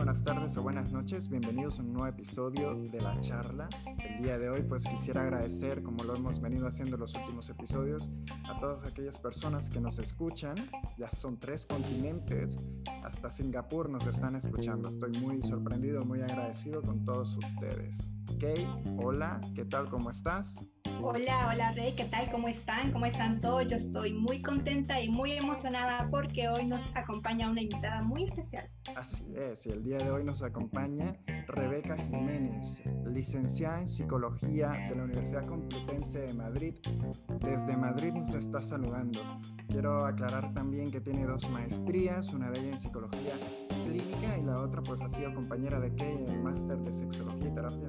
buenas 0.00 0.24
tardes 0.24 0.56
o 0.56 0.62
buenas 0.62 0.90
noches. 0.92 1.28
Bienvenidos 1.28 1.78
a 1.78 1.82
un 1.82 1.92
nuevo 1.92 2.06
episodio 2.06 2.74
de 2.74 3.02
la 3.02 3.20
charla. 3.20 3.68
El 3.98 4.22
día 4.22 4.38
de 4.38 4.48
hoy 4.48 4.62
pues 4.62 4.84
quisiera 4.84 5.20
agradecer, 5.20 5.82
como 5.82 6.04
lo 6.04 6.16
hemos 6.16 6.40
venido 6.40 6.66
haciendo 6.66 6.96
en 6.96 7.00
los 7.00 7.14
últimos 7.14 7.50
episodios, 7.50 8.10
a 8.48 8.58
todas 8.58 8.82
aquellas 8.90 9.20
personas 9.20 9.68
que 9.68 9.78
nos 9.78 9.98
escuchan. 9.98 10.54
Ya 10.96 11.10
son 11.10 11.38
tres 11.38 11.66
continentes, 11.66 12.56
hasta 13.04 13.30
Singapur 13.30 13.90
nos 13.90 14.06
están 14.06 14.36
escuchando. 14.36 14.88
Estoy 14.88 15.12
muy 15.20 15.42
sorprendido, 15.42 16.02
muy 16.06 16.22
agradecido 16.22 16.80
con 16.80 17.04
todos 17.04 17.36
ustedes. 17.36 17.98
Kay, 18.38 18.66
hola, 18.96 19.38
¿qué 19.54 19.66
tal? 19.66 19.90
¿Cómo 19.90 20.08
estás? 20.08 20.64
Hola, 21.02 21.48
hola 21.50 21.72
Rey, 21.72 21.94
¿qué 21.96 22.04
tal? 22.04 22.30
¿Cómo 22.30 22.48
están? 22.48 22.92
¿Cómo 22.92 23.06
están 23.06 23.40
todos? 23.40 23.66
Yo 23.68 23.76
estoy 23.76 24.12
muy 24.12 24.42
contenta 24.42 25.00
y 25.00 25.08
muy 25.08 25.32
emocionada 25.32 26.06
porque 26.10 26.48
hoy 26.48 26.66
nos 26.66 26.82
acompaña 26.94 27.50
una 27.50 27.62
invitada 27.62 28.02
muy 28.02 28.24
especial. 28.24 28.68
Así 28.94 29.24
es, 29.34 29.64
y 29.66 29.70
el 29.70 29.82
día 29.82 29.96
de 29.96 30.10
hoy 30.10 30.24
nos 30.24 30.42
acompaña 30.42 31.16
Rebeca 31.46 31.96
Jiménez, 31.96 32.82
licenciada 33.06 33.80
en 33.80 33.88
Psicología 33.88 34.72
de 34.90 34.94
la 34.94 35.04
Universidad 35.04 35.46
Complutense 35.46 36.20
de 36.20 36.34
Madrid. 36.34 36.74
Desde 37.40 37.76
Madrid 37.78 38.12
nos 38.12 38.34
está 38.34 38.60
saludando. 38.60 39.20
Quiero 39.68 40.04
aclarar 40.04 40.52
también 40.52 40.90
que 40.90 41.00
tiene 41.00 41.24
dos 41.24 41.48
maestrías, 41.48 42.34
una 42.34 42.50
de 42.50 42.60
ellas 42.60 42.72
en 42.72 42.78
Psicología 42.78 43.32
Clínica 43.86 44.36
y 44.36 44.42
la 44.42 44.60
otra 44.60 44.82
pues 44.82 45.00
ha 45.00 45.08
sido 45.08 45.32
compañera 45.32 45.80
de 45.80 45.94
Kay 45.94 46.12
en 46.12 46.28
el 46.28 46.40
máster 46.40 46.76
de 46.78 46.92
Sexología 46.92 47.48
y 47.48 47.54
Terapia 47.54 47.88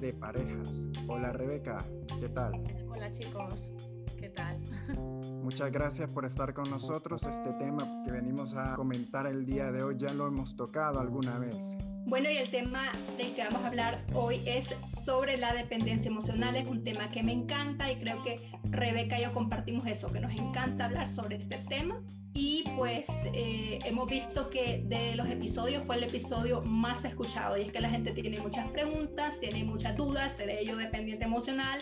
de 0.00 0.12
Parejas. 0.14 0.88
Hola 1.06 1.32
Rebeca, 1.32 1.78
¿qué 2.20 2.28
tal? 2.28 2.41
Hola 2.50 3.12
chicos, 3.12 3.70
¿qué 4.18 4.28
tal? 4.30 4.58
Muchas 5.42 5.70
gracias 5.70 6.12
por 6.12 6.24
estar 6.24 6.52
con 6.54 6.68
nosotros. 6.70 7.24
Este 7.24 7.52
tema 7.52 8.02
que 8.04 8.10
venimos 8.10 8.54
a 8.54 8.74
comentar 8.74 9.26
el 9.26 9.46
día 9.46 9.70
de 9.70 9.82
hoy 9.82 9.94
ya 9.96 10.12
lo 10.12 10.26
hemos 10.26 10.56
tocado 10.56 10.98
alguna 10.98 11.38
vez. 11.38 11.76
Bueno, 12.06 12.28
y 12.28 12.36
el 12.36 12.50
tema 12.50 12.90
del 13.16 13.32
que 13.34 13.44
vamos 13.44 13.62
a 13.62 13.68
hablar 13.68 14.04
hoy 14.14 14.40
es 14.44 14.66
sobre 15.04 15.36
la 15.36 15.54
dependencia 15.54 16.10
emocional. 16.10 16.56
Es 16.56 16.66
un 16.66 16.82
tema 16.82 17.10
que 17.12 17.22
me 17.22 17.32
encanta 17.32 17.92
y 17.92 17.96
creo 18.00 18.22
que 18.24 18.40
Rebeca 18.64 19.20
y 19.20 19.22
yo 19.22 19.32
compartimos 19.32 19.86
eso, 19.86 20.08
que 20.10 20.18
nos 20.18 20.32
encanta 20.32 20.86
hablar 20.86 21.08
sobre 21.08 21.36
este 21.36 21.58
tema. 21.68 22.02
Y 22.34 22.64
pues 22.76 23.06
eh, 23.34 23.78
hemos 23.84 24.08
visto 24.08 24.48
que 24.48 24.82
de 24.86 25.14
los 25.14 25.28
episodios 25.28 25.84
fue 25.84 25.96
el 25.96 26.04
episodio 26.04 26.62
más 26.62 27.04
escuchado 27.04 27.58
y 27.58 27.62
es 27.62 27.72
que 27.72 27.80
la 27.80 27.90
gente 27.90 28.12
tiene 28.12 28.40
muchas 28.40 28.68
preguntas, 28.70 29.38
tiene 29.38 29.64
muchas 29.64 29.96
dudas, 29.96 30.36
¿seré 30.36 30.64
yo 30.64 30.76
dependiente 30.76 31.26
emocional? 31.26 31.78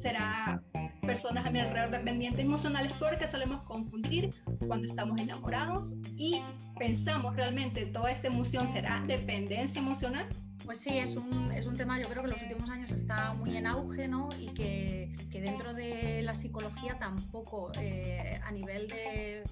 ¿Será 0.00 0.62
personas 1.02 1.46
a 1.46 1.50
mi 1.50 1.60
alrededor 1.60 1.90
dependientes 1.90 2.44
emocionales? 2.44 2.92
Porque 2.92 3.26
solemos 3.26 3.62
confundir 3.62 4.30
cuando 4.66 4.86
estamos 4.86 5.20
enamorados 5.20 5.94
y 6.16 6.40
pensamos 6.78 7.34
realmente 7.34 7.86
toda 7.86 8.10
esta 8.10 8.28
emoción 8.28 8.72
será 8.72 9.02
dependencia 9.06 9.80
emocional. 9.80 10.28
Pues 10.64 10.78
sí, 10.78 10.98
es 10.98 11.16
un, 11.16 11.50
es 11.52 11.66
un 11.66 11.76
tema 11.76 11.98
yo 11.98 12.08
creo 12.08 12.22
que 12.22 12.28
en 12.28 12.32
los 12.32 12.42
últimos 12.42 12.68
años 12.68 12.90
está 12.92 13.32
muy 13.32 13.56
en 13.56 13.66
auge 13.66 14.06
¿no? 14.06 14.28
y 14.38 14.48
que, 14.48 15.16
que 15.30 15.40
dentro 15.40 15.72
de 15.72 16.20
la 16.22 16.34
psicología 16.34 16.98
tampoco 16.98 17.72
eh, 17.80 18.38
a 18.44 18.52
nivel 18.52 18.86
de 18.86 19.42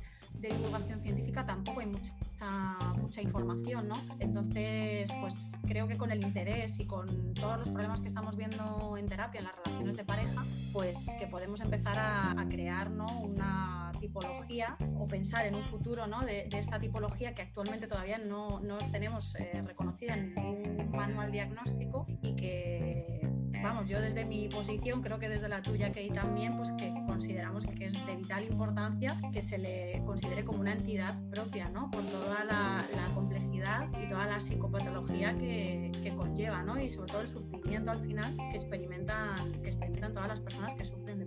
de 0.40 0.48
divulgación 0.48 1.00
científica 1.00 1.44
tampoco 1.44 1.80
hay 1.80 1.86
mucha, 1.86 2.14
mucha 2.96 3.22
información, 3.22 3.88
¿no? 3.88 3.96
Entonces, 4.18 5.10
pues 5.20 5.58
creo 5.66 5.88
que 5.88 5.96
con 5.96 6.10
el 6.10 6.22
interés 6.22 6.78
y 6.80 6.86
con 6.86 7.34
todos 7.34 7.58
los 7.58 7.70
problemas 7.70 8.00
que 8.00 8.08
estamos 8.08 8.36
viendo 8.36 8.96
en 8.96 9.06
terapia, 9.06 9.38
en 9.38 9.44
las 9.44 9.56
relaciones 9.56 9.96
de 9.96 10.04
pareja, 10.04 10.44
pues 10.72 11.14
que 11.18 11.26
podemos 11.26 11.60
empezar 11.60 11.98
a, 11.98 12.46
crear 12.48 12.90
¿no? 12.90 13.06
una 13.20 13.90
tipología 13.98 14.76
o 14.98 15.06
pensar 15.06 15.46
en 15.46 15.56
un 15.56 15.64
futuro 15.64 16.06
¿no? 16.06 16.20
de, 16.20 16.48
esta 16.52 16.78
tipología 16.78 17.34
que 17.34 17.42
actualmente 17.42 17.86
todavía 17.86 18.18
no, 18.18 18.60
no 18.60 18.78
tenemos 18.92 19.34
eh, 19.34 19.62
reconocida 19.66 20.14
en 20.14 20.34
ningún 20.34 20.90
manual 20.92 21.32
diagnóstico 21.32 22.06
y 22.22 22.36
que 22.36 23.28
vamos, 23.62 23.88
yo 23.88 24.00
desde 24.00 24.24
mi 24.24 24.48
posición, 24.48 25.02
creo 25.02 25.18
que 25.18 25.28
desde 25.28 25.48
la 25.48 25.62
tuya, 25.62 25.90
que 25.90 26.08
también, 26.10 26.56
pues 26.56 26.70
que 26.72 26.92
consideramos 27.16 27.64
que 27.64 27.86
es 27.86 27.94
de 28.04 28.14
vital 28.14 28.44
importancia 28.44 29.18
que 29.32 29.40
se 29.40 29.56
le 29.56 30.02
considere 30.04 30.44
como 30.44 30.60
una 30.60 30.72
entidad 30.72 31.14
propia, 31.30 31.70
¿no? 31.70 31.90
Por 31.90 32.04
toda 32.04 32.44
la, 32.44 32.84
complejidad 33.14 33.88
y 34.02 34.06
toda 34.06 34.26
la 34.26 34.38
psicopatología 34.38 35.34
que, 35.38 35.92
que, 36.02 36.14
conlleva, 36.14 36.62
¿no? 36.62 36.78
Y 36.78 36.90
sobre 36.90 37.10
todo 37.10 37.22
el 37.22 37.26
sufrimiento 37.26 37.90
al 37.90 38.00
final 38.00 38.36
que 38.36 38.56
experimentan, 38.56 39.50
que 39.62 39.70
experimentan 39.70 40.12
todas 40.12 40.28
las 40.28 40.40
personas 40.40 40.74
que 40.74 40.84
sufren 40.84 41.22
emocional. 41.22 41.25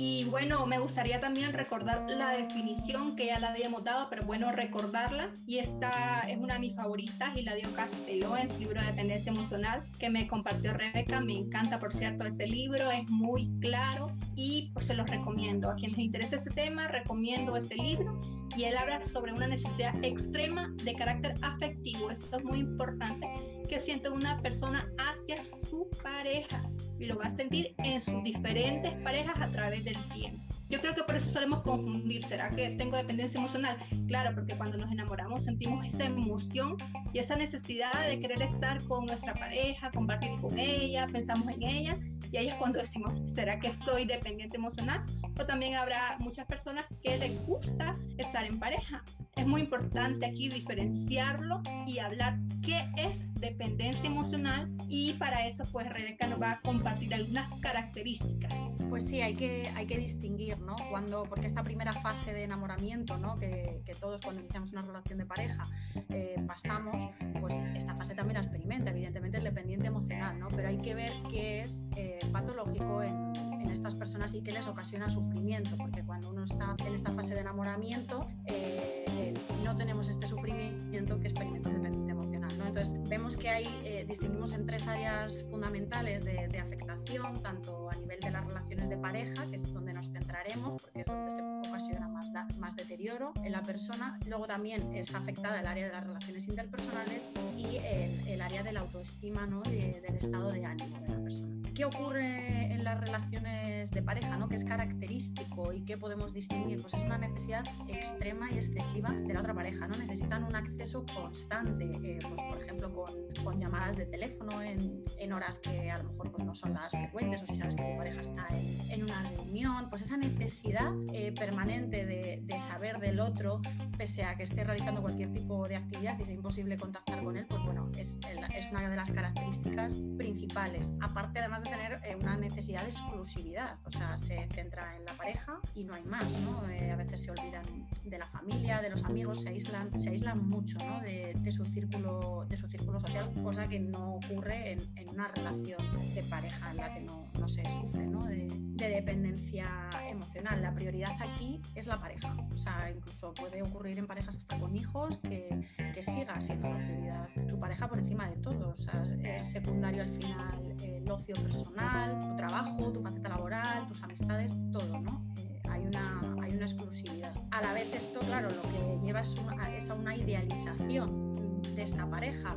Y 0.00 0.22
bueno, 0.26 0.64
me 0.64 0.78
gustaría 0.78 1.18
también 1.18 1.52
recordar 1.52 2.08
la 2.08 2.30
definición 2.30 3.16
que 3.16 3.26
ya 3.26 3.40
la 3.40 3.48
habíamos 3.48 3.82
dado, 3.82 4.06
pero 4.08 4.22
bueno, 4.22 4.52
recordarla. 4.52 5.30
Y 5.44 5.58
esta 5.58 6.20
es 6.28 6.38
una 6.38 6.54
de 6.54 6.60
mis 6.60 6.76
favoritas 6.76 7.36
y 7.36 7.42
la 7.42 7.56
dio 7.56 7.68
Castelló 7.74 8.36
en 8.36 8.48
su 8.48 8.60
libro 8.60 8.80
de 8.80 8.86
Dependencia 8.86 9.32
Emocional 9.32 9.82
que 9.98 10.08
me 10.08 10.28
compartió 10.28 10.72
Rebeca. 10.72 11.20
Me 11.20 11.36
encanta, 11.36 11.80
por 11.80 11.92
cierto, 11.92 12.22
ese 12.22 12.46
libro, 12.46 12.92
es 12.92 13.10
muy 13.10 13.50
claro 13.58 14.16
y 14.36 14.70
pues 14.72 14.86
se 14.86 14.94
los 14.94 15.10
recomiendo. 15.10 15.68
A 15.68 15.74
quienes 15.74 15.96
les 15.96 16.06
interese 16.06 16.36
este 16.36 16.50
tema, 16.50 16.86
recomiendo 16.86 17.56
ese 17.56 17.74
libro. 17.74 18.20
Y 18.56 18.64
él 18.64 18.76
habla 18.76 19.02
sobre 19.04 19.32
una 19.32 19.48
necesidad 19.48 19.92
extrema 20.04 20.72
de 20.84 20.94
carácter 20.94 21.34
afectivo. 21.42 22.08
Esto 22.12 22.38
es 22.38 22.44
muy 22.44 22.60
importante 22.60 23.26
que 23.68 23.80
siente 23.80 24.10
una 24.10 24.40
persona 24.42 24.88
hacia 24.96 25.42
su 25.68 25.90
pareja 26.04 26.62
y 26.98 27.06
lo 27.06 27.16
va 27.16 27.26
a 27.26 27.30
sentir 27.30 27.74
en 27.78 28.00
sus 28.00 28.22
diferentes 28.22 28.94
parejas 28.96 29.40
a 29.40 29.48
través 29.48 29.84
del 29.84 29.96
tiempo. 30.10 30.42
Yo 30.68 30.80
creo 30.80 30.94
que 30.94 31.02
por 31.02 31.14
eso 31.14 31.30
solemos 31.32 31.62
confundir, 31.62 32.22
¿será 32.24 32.50
que 32.50 32.68
tengo 32.70 32.96
dependencia 32.96 33.38
emocional? 33.38 33.78
Claro, 34.06 34.34
porque 34.34 34.54
cuando 34.54 34.76
nos 34.76 34.92
enamoramos 34.92 35.44
sentimos 35.44 35.86
esa 35.86 36.04
emoción 36.04 36.76
y 37.14 37.18
esa 37.18 37.36
necesidad 37.36 38.06
de 38.06 38.20
querer 38.20 38.42
estar 38.42 38.82
con 38.84 39.06
nuestra 39.06 39.32
pareja, 39.32 39.90
compartir 39.90 40.38
con 40.40 40.58
ella, 40.58 41.06
pensamos 41.10 41.48
en 41.54 41.62
ella 41.62 41.98
y 42.30 42.36
ahí 42.36 42.48
es 42.48 42.54
cuando 42.54 42.78
decimos, 42.78 43.12
¿será 43.30 43.58
que 43.58 43.68
estoy 43.68 44.04
dependiente 44.04 44.56
emocional? 44.56 45.04
O 45.38 45.46
también 45.46 45.76
habrá 45.76 46.16
muchas 46.18 46.46
personas 46.46 46.84
que 47.02 47.16
les 47.16 47.40
gusta 47.46 47.96
estar 48.18 48.44
en 48.44 48.58
pareja. 48.58 49.02
Es 49.36 49.46
muy 49.46 49.60
importante 49.60 50.26
aquí 50.26 50.48
diferenciarlo 50.48 51.62
y 51.86 52.00
hablar 52.00 52.38
qué 52.60 52.84
es 52.96 53.32
dependencia 53.34 54.04
emocional 54.04 54.68
y 54.88 55.12
para 55.12 55.46
eso 55.46 55.64
pues 55.70 55.88
Rebeca 55.88 56.26
nos 56.26 56.40
va 56.42 56.52
a 56.52 56.60
compartir 56.60 57.14
algunas 57.14 57.48
características. 57.60 58.52
Pues 58.88 59.06
sí, 59.06 59.22
hay 59.22 59.34
que, 59.34 59.70
hay 59.76 59.86
que 59.86 59.96
distinguir, 59.96 60.58
¿no? 60.60 60.74
Cuando, 60.90 61.24
porque 61.24 61.46
esta 61.46 61.62
primera 61.62 61.92
fase 61.92 62.32
de 62.32 62.44
enamoramiento, 62.44 63.16
¿no? 63.16 63.36
Que, 63.36 63.80
que 63.86 63.94
todos 63.94 64.20
cuando 64.22 64.40
iniciamos 64.40 64.72
una 64.72 64.82
relación 64.82 65.18
de 65.18 65.26
pareja 65.26 65.66
eh, 66.08 66.42
pasamos, 66.46 67.10
pues 67.40 67.54
esta 67.76 67.94
fase 67.94 68.14
también 68.14 68.34
la 68.34 68.42
experimenta, 68.42 68.90
evidentemente 68.90 69.38
el 69.38 69.44
dependiente 69.44 69.86
emocional, 69.86 70.38
¿no? 70.38 70.48
Pero 70.48 70.68
hay 70.68 70.78
que 70.78 70.94
ver 70.94 71.12
qué 71.30 71.60
es... 71.60 71.86
Eh, 71.96 72.07
patológico 72.32 73.02
en, 73.02 73.28
estas 73.70 73.94
personas 73.94 74.34
y 74.34 74.42
que 74.42 74.50
les 74.50 74.66
ocasiona 74.66 75.08
sufrimiento, 75.08 75.76
porque 75.76 76.02
cuando 76.02 76.30
uno 76.30 76.42
está 76.42 76.74
en 76.86 76.94
esta 76.94 77.12
fase 77.12 77.34
de 77.34 77.40
enamoramiento, 77.42 78.26
eh, 78.46 79.34
no 79.62 79.76
tenemos 79.76 80.08
este 80.08 80.26
sufrimiento 80.26 81.20
que 81.20 81.28
experimenta 81.28 81.68
un 81.68 81.76
dependiente 81.76 82.12
emocional. 82.12 82.58
¿no? 82.58 82.66
Entonces, 82.66 82.96
vemos 83.08 83.36
que 83.36 83.50
hay, 83.50 83.66
eh, 83.84 84.04
distinguimos 84.08 84.52
en 84.54 84.66
tres 84.66 84.86
áreas 84.88 85.44
fundamentales 85.50 86.24
de, 86.24 86.48
de, 86.48 86.58
afectación, 86.58 87.42
tanto 87.42 87.90
a 87.90 87.94
nivel 87.96 88.18
de 88.20 88.30
las 88.30 88.46
relaciones 88.46 88.88
de 88.88 88.96
pareja, 88.96 89.46
que 89.48 89.56
es 89.56 89.72
donde 89.72 89.92
nos 89.92 90.10
centraremos, 90.10 90.82
porque 90.82 91.00
es 91.00 91.06
donde 91.06 91.30
se 91.30 91.42
ocasiona 91.68 92.08
más, 92.08 92.32
más 92.58 92.76
deterioro 92.76 93.32
en 93.44 93.52
la 93.52 93.62
persona. 93.62 94.18
Luego 94.26 94.46
también 94.46 94.94
está 94.94 95.18
afectada 95.18 95.60
el 95.60 95.66
área 95.66 95.86
de 95.86 95.92
las 95.92 96.06
relaciones 96.06 96.48
interpersonales 96.48 97.30
y 97.56 97.76
el, 97.76 98.28
el 98.28 98.40
área 98.40 98.62
de 98.62 98.72
la 98.72 98.80
autoestima, 98.80 99.46
¿no? 99.46 99.60
del 99.62 100.16
estado 100.16 100.50
de 100.50 100.64
ánimo 100.64 100.98
de 101.00 101.08
la 101.08 101.20
persona. 101.20 101.57
¿Qué 101.78 101.84
ocurre 101.84 102.72
en 102.72 102.82
las 102.82 102.98
relaciones 102.98 103.67
de 103.78 104.02
pareja, 104.02 104.36
¿no? 104.36 104.48
que 104.48 104.56
es 104.56 104.64
característico 104.64 105.72
y 105.72 105.84
qué 105.84 105.96
podemos 105.96 106.32
distinguir? 106.32 106.82
Pues 106.82 106.94
es 106.94 107.04
una 107.04 107.16
necesidad 107.16 107.64
extrema 107.86 108.50
y 108.50 108.56
excesiva 108.56 109.10
de 109.12 109.32
la 109.32 109.40
otra 109.40 109.54
pareja. 109.54 109.86
¿no? 109.86 109.96
Necesitan 109.96 110.42
un 110.42 110.56
acceso 110.56 111.04
constante, 111.14 111.84
eh, 111.84 112.18
pues, 112.20 112.42
por 112.42 112.60
ejemplo, 112.60 112.92
con, 112.92 113.58
llamadas 113.60 113.96
de 113.96 114.06
teléfono 114.06 114.60
en, 114.62 115.32
horas 115.32 115.58
que 115.58 115.90
a 115.90 115.98
lo 115.98 116.10
mejor 116.10 116.32
pues, 116.32 116.44
no 116.44 116.54
son 116.54 116.74
las 116.74 116.90
frecuentes 116.90 117.42
o 117.42 117.46
si 117.46 117.56
sabes 117.56 117.76
que 117.76 117.82
tu 117.82 117.96
pareja 117.98 118.20
está 118.20 118.46
en, 118.50 118.90
en 118.90 119.04
una 119.04 119.22
reunión. 119.30 119.88
Pues 119.90 120.02
esa 120.02 120.16
necesidad 120.16 120.92
eh, 121.12 121.32
permanente 121.32 122.04
de, 122.06 122.58
saber 122.58 122.98
del 122.98 123.20
otro, 123.20 123.60
pese 123.96 124.24
a 124.24 124.36
que 124.36 124.42
esté 124.42 124.64
realizando 124.64 125.00
cualquier 125.00 125.32
tipo 125.32 125.68
de 125.68 125.76
actividad 125.76 126.18
y 126.18 126.24
sea 126.24 126.34
imposible 126.34 126.76
contactar 126.76 127.22
con 127.22 127.36
él, 127.36 127.46
pues 127.46 127.62
bueno, 127.62 127.88
es, 127.96 128.18
es 128.54 128.70
una 128.70 128.88
de 128.88 128.96
las 128.96 129.10
características 129.10 129.96
principales. 130.16 130.92
Aparte, 131.00 131.38
además 131.38 131.62
de 131.62 131.70
tener 131.70 132.00
eh, 132.04 132.16
una 132.16 132.36
necesidad 132.36 132.82
de 132.82 132.88
exclusividad, 132.88 133.67
o 133.84 133.90
sea, 133.90 134.16
se 134.16 134.46
centra 134.48 134.96
en 134.96 135.04
la 135.04 135.12
pareja 135.12 135.60
y 135.74 135.84
no 135.84 135.94
hay 135.94 136.02
más, 136.04 136.36
¿no? 136.38 136.68
Eh, 136.70 136.90
a 136.90 136.96
veces 136.96 137.22
se 137.22 137.30
olvidan 137.30 137.64
de 138.04 138.18
la 138.18 138.26
familia, 138.26 138.80
de 138.80 138.90
los 138.90 139.04
amigos, 139.04 139.42
se 139.42 139.50
aíslan, 139.50 139.98
se 139.98 140.10
aíslan 140.10 140.48
mucho 140.48 140.78
¿no? 140.78 141.00
de, 141.00 141.52
su 141.52 141.64
círculo, 141.64 142.46
de 142.48 142.56
su 142.56 142.68
círculo 142.68 143.00
social, 143.00 143.32
cosa 143.42 143.68
que 143.68 143.78
no 143.80 144.16
ocurre 144.16 144.72
en, 144.72 145.08
una 145.08 145.28
relación 145.28 146.14
de 146.14 146.22
pareja 146.24 146.70
en 146.70 146.76
la 146.76 146.94
que 146.94 147.00
no, 147.00 147.26
no 147.38 147.48
se 147.48 147.68
sufre 147.70 148.06
¿no? 148.06 148.24
De, 148.24 148.46
de, 148.78 148.88
dependencia 148.88 149.66
emocional. 150.08 150.62
La 150.62 150.74
prioridad 150.74 151.12
aquí 151.20 151.60
es 151.74 151.86
la 151.86 151.96
pareja, 151.96 152.34
o 152.50 152.56
sea, 152.56 152.90
incluso 152.94 153.34
puede 153.34 153.62
ocurrir 153.62 153.98
en 153.98 154.06
parejas 154.06 154.36
hasta 154.36 154.58
con 154.58 154.74
hijos 154.76 155.18
que, 155.18 155.66
que 155.94 156.02
siga 156.02 156.40
siendo 156.40 156.68
la 156.68 156.78
prioridad 156.78 157.28
su 157.48 157.58
pareja 157.58 157.88
por 157.88 157.98
encima 157.98 158.28
de 158.28 158.36
todo, 158.36 158.70
o 158.70 158.74
sea, 158.74 159.02
es 159.22 159.42
secundario 159.50 160.02
al 160.02 160.08
final 160.08 160.76
el 160.82 161.10
ocio 161.10 161.34
personal, 161.36 162.20
tu 162.20 162.36
trabajo, 162.36 162.92
tu 162.92 163.00
faceta 163.00 163.30
laboral, 163.30 163.86
tus 163.88 164.02
amistades, 164.02 164.58
todo, 164.70 165.00
¿no? 165.00 165.24
Eh, 165.38 165.62
hay, 165.68 165.86
una, 165.86 166.20
hay 166.42 166.52
una 166.52 166.64
exclusividad. 166.64 167.32
A 167.50 167.62
la 167.62 167.72
vez 167.72 167.92
esto, 167.94 168.20
claro, 168.20 168.48
lo 168.50 168.62
que 168.62 169.06
lleva 169.06 169.20
es, 169.20 169.36
es 169.76 169.90
a 169.90 169.94
una 169.94 170.16
idealización 170.16 171.62
de 171.74 171.82
esta 171.82 172.08
pareja, 172.08 172.56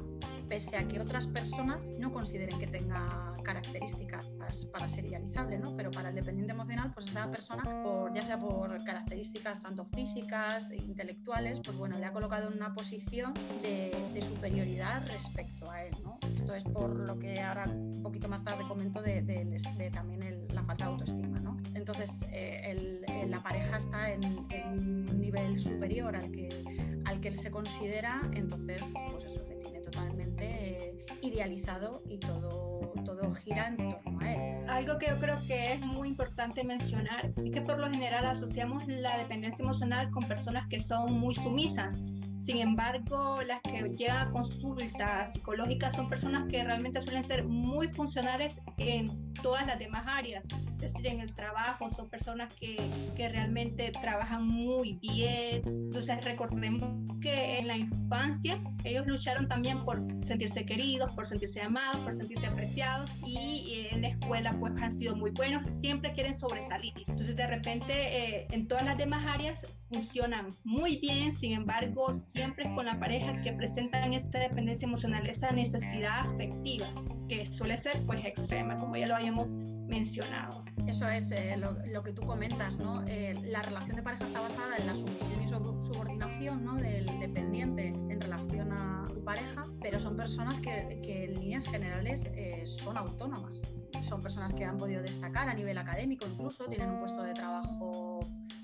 pese 0.52 0.76
a 0.76 0.86
que 0.86 1.00
otras 1.00 1.28
personas 1.28 1.80
no 1.98 2.12
consideren 2.12 2.60
que 2.60 2.68
tenga 2.68 3.34
características 3.42 4.26
para 4.74 4.90
ser 4.90 5.06
idealizable, 5.06 5.58
¿no? 5.58 5.78
Pero 5.78 5.92
para 5.92 6.10
el 6.10 6.16
dependiente 6.16 6.52
emocional, 6.52 6.92
pues 6.94 7.08
esa 7.08 7.32
persona, 7.32 7.64
por, 7.64 8.14
ya 8.14 8.22
sea 8.22 8.38
por 8.38 8.84
características 8.84 9.62
tanto 9.62 9.86
físicas 9.86 10.70
e 10.72 10.76
intelectuales, 10.76 11.62
pues 11.62 11.78
bueno, 11.78 11.98
le 11.98 12.06
ha 12.06 12.12
colocado 12.12 12.50
en 12.50 12.58
una 12.58 12.74
posición 12.74 13.34
de, 13.62 13.92
superioridad 14.22 15.08
respecto 15.08 15.72
a 15.72 15.84
él, 15.84 15.96
¿no? 16.04 16.20
Esto 16.36 16.54
es 16.54 16.64
por 16.64 16.96
lo 16.96 17.18
que 17.18 17.42
ahora 17.42 17.64
un 17.68 18.04
poquito 18.04 18.28
más 18.28 18.44
tarde 18.44 18.66
comento 18.68 19.02
de, 19.02 19.22
también 19.92 20.48
la 20.54 20.64
falta 20.64 20.86
de 20.86 20.92
autoestima, 20.92 21.40
¿no? 21.40 21.58
Entonces, 21.74 22.26
eh, 22.32 23.02
la 23.28 23.42
pareja 23.42 23.78
está 23.78 24.12
en, 24.12 24.26
un 24.26 25.20
nivel 25.20 25.60
superior 25.60 26.16
al 26.16 26.30
que, 26.30 26.50
al 27.06 27.22
que 27.22 27.30
él 27.30 27.38
se 27.38 27.50
considera, 27.50 28.22
entonces, 28.34 28.94
pues 29.12 29.24
eso, 29.24 29.44
le 29.48 29.56
tiene 29.56 29.71
totalmente 29.82 30.46
eh, 30.46 31.06
idealizado 31.22 32.04
y 32.08 32.18
todo, 32.18 32.94
todo 33.06 33.32
gira 33.34 33.68
en 33.68 33.78
torno 33.78 34.20
a 34.20 34.34
él. 34.34 34.70
Algo 34.70 34.98
que 34.98 35.08
yo 35.08 35.18
creo 35.20 35.38
que 35.48 35.74
es 35.74 35.82
muy 35.82 36.10
importante 36.10 36.64
mencionar 36.64 37.34
es 37.44 37.52
que 37.52 37.62
por 37.62 37.80
lo 37.80 37.90
general 37.90 38.26
asociamos 38.26 38.88
la 38.88 39.18
dependencia 39.18 39.64
emocional 39.64 40.10
con 40.12 40.28
personas 40.28 40.68
que 40.68 40.80
son 40.80 41.14
muy 41.14 41.36
sumisas 41.36 42.02
sin 42.42 42.58
embargo, 42.58 43.40
las 43.44 43.62
que 43.62 43.88
llegan 43.96 44.28
a 44.28 44.32
consultas 44.32 45.32
psicológicas 45.32 45.94
son 45.94 46.10
personas 46.10 46.48
que 46.50 46.64
realmente 46.64 47.00
suelen 47.00 47.24
ser 47.24 47.44
muy 47.44 47.88
funcionales 47.90 48.60
en 48.78 49.32
todas 49.44 49.68
las 49.68 49.78
demás 49.78 50.06
áreas, 50.08 50.48
es 50.84 50.94
decir, 50.94 51.08
en 51.08 51.20
el 51.20 51.34
trabajo, 51.34 51.90
son 51.90 52.10
personas 52.10 52.54
que, 52.56 52.78
que 53.16 53.30
realmente 53.30 53.92
trabajan 53.92 54.46
muy 54.48 54.94
bien. 54.94 55.62
Entonces, 55.66 56.24
recordemos 56.24 56.84
que 57.22 57.60
en 57.60 57.68
la 57.68 57.78
infancia 57.78 58.60
ellos 58.84 59.06
lucharon 59.06 59.48
también 59.48 59.84
por 59.86 60.02
sentirse 60.24 60.66
queridos, 60.66 61.12
por 61.14 61.26
sentirse 61.26 61.62
amados, 61.62 61.98
por 61.98 62.14
sentirse 62.14 62.48
apreciados 62.48 63.12
y 63.26 63.88
en 63.92 64.02
la 64.02 64.10
escuela 64.10 64.56
pues 64.60 64.74
han 64.82 64.92
sido 64.92 65.16
muy 65.16 65.32
buenos, 65.32 65.70
siempre 65.70 66.12
quieren 66.14 66.34
sobresalir. 66.34 66.94
Entonces, 67.08 67.36
de 67.36 67.48
repente, 67.48 67.94
eh, 67.94 68.48
en 68.52 68.68
todas 68.68 68.84
las 68.86 68.98
demás 68.98 69.26
áreas 69.28 69.68
funcionan 69.90 70.48
muy 70.64 70.98
bien, 70.98 71.34
sin 71.34 71.54
embargo, 71.54 72.14
siempre 72.34 72.66
es 72.66 72.72
con 72.74 72.86
la 72.86 73.00
pareja 73.00 73.42
que 73.42 73.54
presentan 73.54 74.14
esta 74.14 74.40
dependencia 74.40 74.86
emocional, 74.86 75.28
esa 75.28 75.52
necesidad 75.52 76.28
afectiva, 76.32 76.94
que 77.28 77.46
suele 77.52 77.78
ser 77.78 78.04
pues 78.06 78.24
extrema, 78.26 78.78
como 78.78 78.96
ya 78.96 79.08
lo 79.08 79.16
habíamos 79.16 79.48
mencionado. 79.92 80.64
Eso 80.88 81.08
es 81.10 81.32
eh, 81.32 81.58
lo, 81.58 82.02
que 82.02 82.14
tú 82.14 82.22
comentas, 82.22 82.80
¿no? 82.80 83.04
Eh, 83.08 83.36
la 83.44 83.62
relación 83.62 83.98
de 83.98 84.02
pareja 84.02 84.26
está 84.26 84.40
basada 84.40 84.78
en 84.78 84.88
la 84.88 84.96
sumisión 84.96 85.44
y 85.44 85.48
subordinación 85.48 86.64
¿no? 86.64 86.76
del 86.76 87.06
dependiente 87.20 87.88
en 87.88 88.20
relación 88.20 88.72
a 88.72 89.06
su 89.14 89.24
pareja, 89.24 89.64
pero 89.82 90.00
son 90.00 90.16
personas 90.16 90.60
que, 90.60 91.02
que 91.04 91.26
en 91.26 91.34
líneas 91.36 91.66
generales 91.66 92.26
eh, 92.34 92.64
son 92.66 92.98
autónomas. 92.98 93.62
Son 94.00 94.22
personas 94.22 94.54
que 94.54 94.64
han 94.64 94.78
podido 94.78 95.02
destacar 95.02 95.50
a 95.50 95.54
nivel 95.54 95.78
académico, 95.78 96.26
incluso 96.26 96.66
tienen 96.66 96.90
un 96.90 97.00
puesto 97.00 97.22
de 97.22 97.34
trabajo 97.34 98.22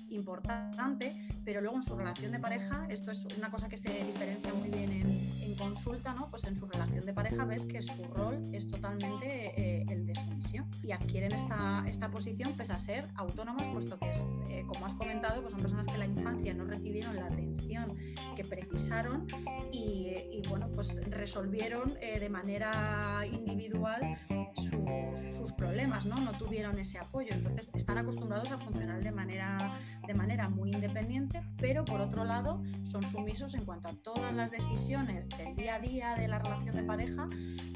importante, 0.08 1.14
pero 1.48 1.62
luego 1.62 1.76
en 1.76 1.82
su 1.82 1.96
relación 1.96 2.30
de 2.30 2.38
pareja, 2.38 2.86
esto 2.90 3.10
es 3.10 3.26
una 3.38 3.50
cosa 3.50 3.70
que 3.70 3.78
se 3.78 3.88
diferencia 4.04 4.52
muy 4.52 4.68
bien 4.68 4.92
en, 4.92 5.38
consulta, 5.56 6.14
¿no? 6.14 6.30
Pues 6.30 6.44
en 6.44 6.54
su 6.54 6.66
relación 6.66 7.04
de 7.04 7.12
pareja 7.12 7.44
ves 7.44 7.66
que 7.66 7.82
su 7.82 8.04
rol 8.04 8.40
es 8.52 8.68
totalmente 8.68 9.60
eh, 9.60 9.86
el 9.88 10.06
de 10.06 10.14
sumisión 10.14 10.70
y 10.84 10.92
adquieren 10.92 11.32
esta, 11.32 11.82
esta 11.88 12.10
posición 12.10 12.52
pese 12.52 12.74
a 12.74 12.78
ser 12.78 13.08
autónomas, 13.16 13.68
puesto 13.70 13.98
que 13.98 14.08
es, 14.08 14.24
eh, 14.48 14.64
como 14.68 14.86
has 14.86 14.94
comentado, 14.94 15.40
pues 15.40 15.52
son 15.54 15.60
personas 15.60 15.88
que 15.88 15.94
en 15.94 15.98
la 15.98 16.06
infancia 16.06 16.54
no 16.54 16.64
recibieron 16.64 17.16
la 17.16 17.26
atención 17.26 17.96
que 18.36 18.44
precisaron 18.44 19.26
y, 19.72 20.14
y 20.30 20.42
bueno, 20.48 20.68
pues 20.72 21.00
resolvieron 21.10 21.98
eh, 22.00 22.20
de 22.20 22.28
manera 22.28 23.24
individual 23.26 24.16
sus, 24.54 25.34
sus 25.34 25.52
problemas, 25.54 26.06
¿no? 26.06 26.20
No 26.20 26.38
tuvieron 26.38 26.78
ese 26.78 26.98
apoyo, 26.98 27.30
entonces 27.32 27.72
están 27.74 27.98
acostumbrados 27.98 28.52
a 28.52 28.58
funcionar 28.58 29.02
de 29.02 29.10
manera 29.10 29.76
de 30.06 30.14
manera 30.14 30.48
muy 30.48 30.70
independiente, 30.70 31.37
pero 31.56 31.84
por 31.84 32.00
otro 32.00 32.24
lado 32.24 32.62
son 32.84 33.02
sumisos 33.02 33.54
en 33.54 33.64
cuanto 33.64 33.88
a 33.88 33.92
todas 33.92 34.34
las 34.34 34.50
decisiones 34.50 35.28
del 35.30 35.54
día 35.56 35.76
a 35.76 35.80
día 35.80 36.14
de 36.14 36.28
la 36.28 36.38
relación 36.38 36.76
de 36.76 36.82
pareja, 36.82 37.26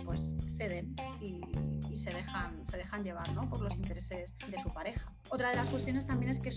pues 0.05 0.37
ceden 0.56 0.94
y, 1.20 1.41
se, 1.94 2.11
dejan, 2.11 2.64
se 2.67 2.79
dejan 2.79 3.05
llevar 3.05 3.31
¿no? 3.32 3.49
por 3.50 3.61
los 3.61 3.76
intereses 3.76 4.37
de 4.50 4.59
su 4.59 4.70
pareja. 4.70 5.12
Otra 5.29 5.50
de 5.50 5.56
las 5.56 5.69
cuestiones 5.69 6.06
también 6.06 6.31
es 6.31 6.38
que 6.38 6.50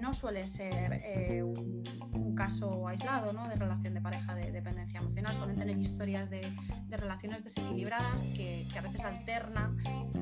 no 0.00 0.14
suele 0.14 0.46
ser 0.46 1.02
eh, 1.04 1.42
un, 1.42 2.34
caso 2.34 2.88
aislado 2.88 3.34
¿no? 3.34 3.48
de 3.48 3.56
relación 3.56 3.92
de 3.92 4.00
pareja 4.00 4.34
de 4.34 4.50
dependencia 4.50 5.00
emocional, 5.00 5.34
suelen 5.34 5.56
tener 5.56 5.76
historias 5.76 6.30
de, 6.30 6.40
de 6.86 6.96
relaciones 6.96 7.44
desequilibradas 7.44 8.22
que, 8.22 8.66
que, 8.72 8.78
a 8.78 8.80
veces 8.80 9.04
alternan 9.04 9.76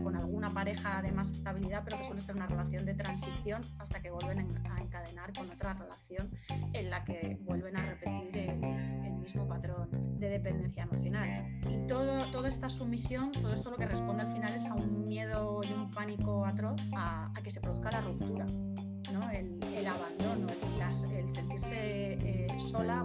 con 0.09 0.17
alguna 0.17 0.49
pareja 0.49 1.03
de 1.03 1.13
más 1.13 1.31
estabilidad, 1.31 1.83
pero 1.85 1.99
que 1.99 2.05
suele 2.05 2.23
ser 2.23 2.35
una 2.35 2.47
relación 2.47 2.87
de 2.87 2.95
transición 2.95 3.61
hasta 3.79 4.01
que 4.01 4.11
vuelven 4.11 4.39
a 4.39 4.81
encadenar 4.81 5.35
con 5.35 5.51
otra 5.51 5.75
relación 5.75 6.31
en 6.73 6.89
la 6.89 7.05
que 7.05 7.39
vuelven 7.43 7.77
a 7.77 7.85
repetir 7.85 8.39
el, 8.39 8.65
el 9.05 9.13
mismo 9.19 9.47
patrón 9.47 10.19
de 10.19 10.31
dependencia 10.31 10.85
emocional. 10.85 11.47
Y 11.69 11.87
todo, 11.87 12.31
toda 12.31 12.49
esta 12.49 12.71
sumisión, 12.71 13.33
todo 13.33 13.53
esto 13.53 13.71
lo 13.71 13.77
que 13.77 13.85
responde 13.85 14.23
al 14.23 14.33
final 14.33 14.55
es 14.55 14.65
a 14.65 14.73
un 14.73 15.05
miedo 15.05 15.61
y 15.63 15.75
un 15.75 15.91
pánico 15.91 16.47
atroz 16.47 16.81
a, 16.97 17.27
a 17.27 17.43
que 17.43 17.51
se 17.51 17.61
produzca 17.61 17.91
la 17.91 18.01
ruptura, 18.01 18.47
¿no? 19.13 19.31
el, 19.31 19.63
el 19.63 19.87
abandono, 19.87 20.47
el, 20.49 21.19
el 21.19 21.29
sentirse 21.29 22.15
eh, 22.15 22.47
sola. 22.59 23.05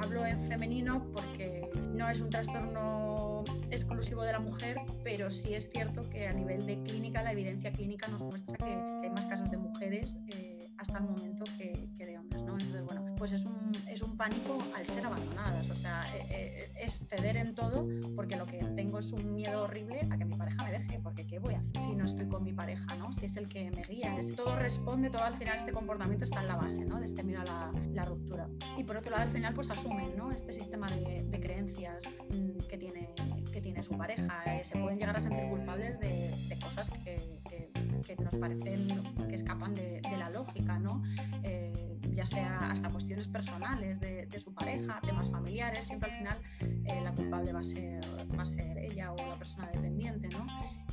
Hablo 0.00 0.24
en 0.24 0.40
femenino 0.40 1.10
porque 1.12 1.68
no 1.92 2.08
es 2.08 2.22
un 2.22 2.30
trastorno 2.30 3.44
exclusivo 3.70 4.22
de 4.22 4.32
la 4.32 4.40
mujer, 4.40 4.80
pero 5.04 5.30
sí 5.30 5.54
es 5.54 5.70
cierto 5.70 6.08
que 6.10 6.26
a 6.26 6.32
nivel 6.32 6.66
de 6.66 6.82
clínica, 6.82 7.22
la 7.22 7.32
evidencia 7.32 7.72
clínica 7.72 8.08
nos 8.08 8.22
muestra 8.22 8.56
que, 8.56 8.64
que 8.64 9.00
hay 9.04 9.10
más 9.10 9.26
casos 9.26 9.50
de 9.50 9.56
mujeres 9.56 10.16
eh, 10.28 10.58
hasta 10.78 10.98
el 10.98 11.04
momento 11.04 11.44
que, 11.58 11.90
que 11.96 12.06
de 12.06 12.18
hombres. 12.18 12.42
¿no? 12.42 12.52
Entonces, 12.52 12.82
bueno, 12.84 13.14
pues 13.16 13.32
es 13.32 13.44
un, 13.44 13.72
es 13.88 14.02
un 14.02 14.16
pánico 14.16 14.58
al 14.76 14.86
ser 14.86 15.04
abandonadas, 15.04 15.68
o 15.70 15.74
sea, 15.74 16.04
eh, 16.16 16.26
eh, 16.30 16.72
es 16.80 17.06
ceder 17.08 17.36
en 17.36 17.54
todo 17.54 17.86
porque 18.14 18.36
lo 18.36 18.46
que 18.46 18.58
tengo 18.58 18.98
es 18.98 19.10
un 19.12 19.34
miedo 19.34 19.64
horrible 19.64 20.06
a 20.10 20.16
que 20.16 20.24
mi 20.24 20.36
pareja 20.36 20.64
me 20.64 20.72
deje, 20.72 21.00
porque 21.02 21.26
¿qué 21.26 21.38
voy 21.38 21.54
a 21.54 21.58
hacer 21.58 21.78
si 21.78 21.94
no 21.94 22.04
estoy 22.04 22.28
con 22.28 22.44
mi 22.44 22.52
pareja, 22.52 22.94
¿no? 22.96 23.12
Si 23.12 23.26
es 23.26 23.36
el 23.36 23.48
que 23.48 23.70
me 23.70 23.82
guía, 23.82 24.16
es, 24.18 24.34
todo 24.34 24.56
responde, 24.56 25.10
todo 25.10 25.24
al 25.24 25.34
final 25.34 25.56
este 25.56 25.72
comportamiento 25.72 26.24
está 26.24 26.40
en 26.40 26.48
la 26.48 26.56
base, 26.56 26.84
¿no? 26.84 26.98
De 26.98 27.06
este 27.06 27.24
miedo 27.24 27.40
a 27.40 27.44
la, 27.44 27.72
la 27.92 28.04
ruptura. 28.04 28.48
Y 28.76 28.84
por 28.84 28.96
otro 28.96 29.10
lado, 29.10 29.24
al 29.24 29.30
final, 29.30 29.54
pues 29.54 29.70
asumen, 29.70 30.16
¿no? 30.16 30.30
Este 30.30 30.52
sistema 30.52 30.88
de, 30.88 31.24
de 31.24 31.40
creencias 31.40 32.04
mm, 32.30 32.58
que 32.68 32.78
tiene, 32.78 33.10
que 33.58 33.62
tiene 33.62 33.82
su 33.82 33.96
pareja. 33.98 34.42
Eh, 34.46 34.62
se 34.62 34.78
pueden 34.78 34.98
llegar 35.00 35.16
a 35.16 35.20
sentir 35.20 35.48
culpables 35.48 35.98
de, 35.98 36.32
de 36.48 36.58
cosas 36.60 36.90
que, 36.90 37.40
que, 37.48 37.72
que, 38.06 38.16
nos 38.22 38.36
parecen 38.36 38.86
que 39.28 39.34
escapan 39.34 39.74
de, 39.74 40.00
de 40.00 40.16
la 40.16 40.30
lógica, 40.30 40.78
¿no? 40.78 41.02
Eh, 41.42 41.98
ya 42.12 42.24
sea 42.24 42.70
hasta 42.70 42.88
cuestiones 42.88 43.26
personales 43.26 43.98
de, 43.98 44.26
de, 44.26 44.38
su 44.38 44.54
pareja, 44.54 45.00
temas 45.04 45.28
familiares, 45.30 45.86
siempre 45.86 46.10
al 46.10 46.18
final 46.18 46.36
eh, 46.60 47.00
la 47.02 47.12
culpable 47.12 47.52
va 47.52 47.60
a, 47.60 47.64
ser, 47.64 48.00
va 48.38 48.42
a 48.42 48.46
ser 48.46 48.78
ella 48.78 49.12
o 49.12 49.16
la 49.16 49.36
persona 49.36 49.68
dependiente, 49.72 50.28
¿no? 50.28 50.46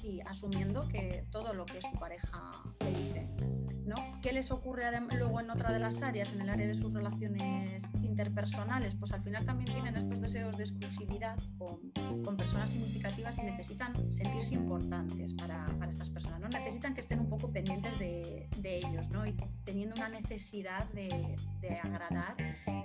Y 0.04 0.22
asumiendo 0.22 0.88
que 0.88 1.28
todo 1.30 1.54
lo 1.54 1.66
que 1.66 1.82
su 1.84 1.92
pareja 2.00 2.52
le 2.80 2.90
dice 2.90 3.45
¿no? 3.86 3.96
¿Qué 4.22 4.32
les 4.34 4.52
ocurre 4.52 4.84
luego 5.18 5.40
en 5.40 5.50
otra 5.50 5.72
de 5.72 5.80
las 5.80 6.02
áreas, 6.02 6.34
en 6.34 6.42
el 6.42 6.50
área 6.50 6.68
de 6.68 6.76
sus 6.76 6.94
relaciones 6.94 7.92
interpersonales? 8.02 8.96
Pues 8.96 9.12
al 9.12 9.22
final 9.22 9.46
también 9.46 9.72
tienen 9.74 9.96
estos 9.96 10.22
deseos 10.22 10.58
de 10.58 10.64
exclusividad 10.64 11.38
con, 11.58 12.36
personas 12.38 12.72
significativas 12.72 13.38
y 13.38 13.44
necesitan 13.44 13.94
sentirse 14.12 14.56
importantes 14.56 15.34
para, 15.34 15.66
estas 15.90 16.10
personas, 16.10 16.40
¿no? 16.40 16.50
Necesitan 16.50 16.94
que 16.94 17.00
estén 17.00 17.20
un 17.20 17.30
poco 17.30 17.50
pendientes 17.52 17.98
de, 18.00 18.50
ellos, 18.64 19.10
¿no? 19.10 19.26
Y 19.26 19.34
teniendo 19.64 19.96
una 19.96 20.10
necesidad 20.10 20.86
de, 20.92 21.36
agradar 21.82 22.36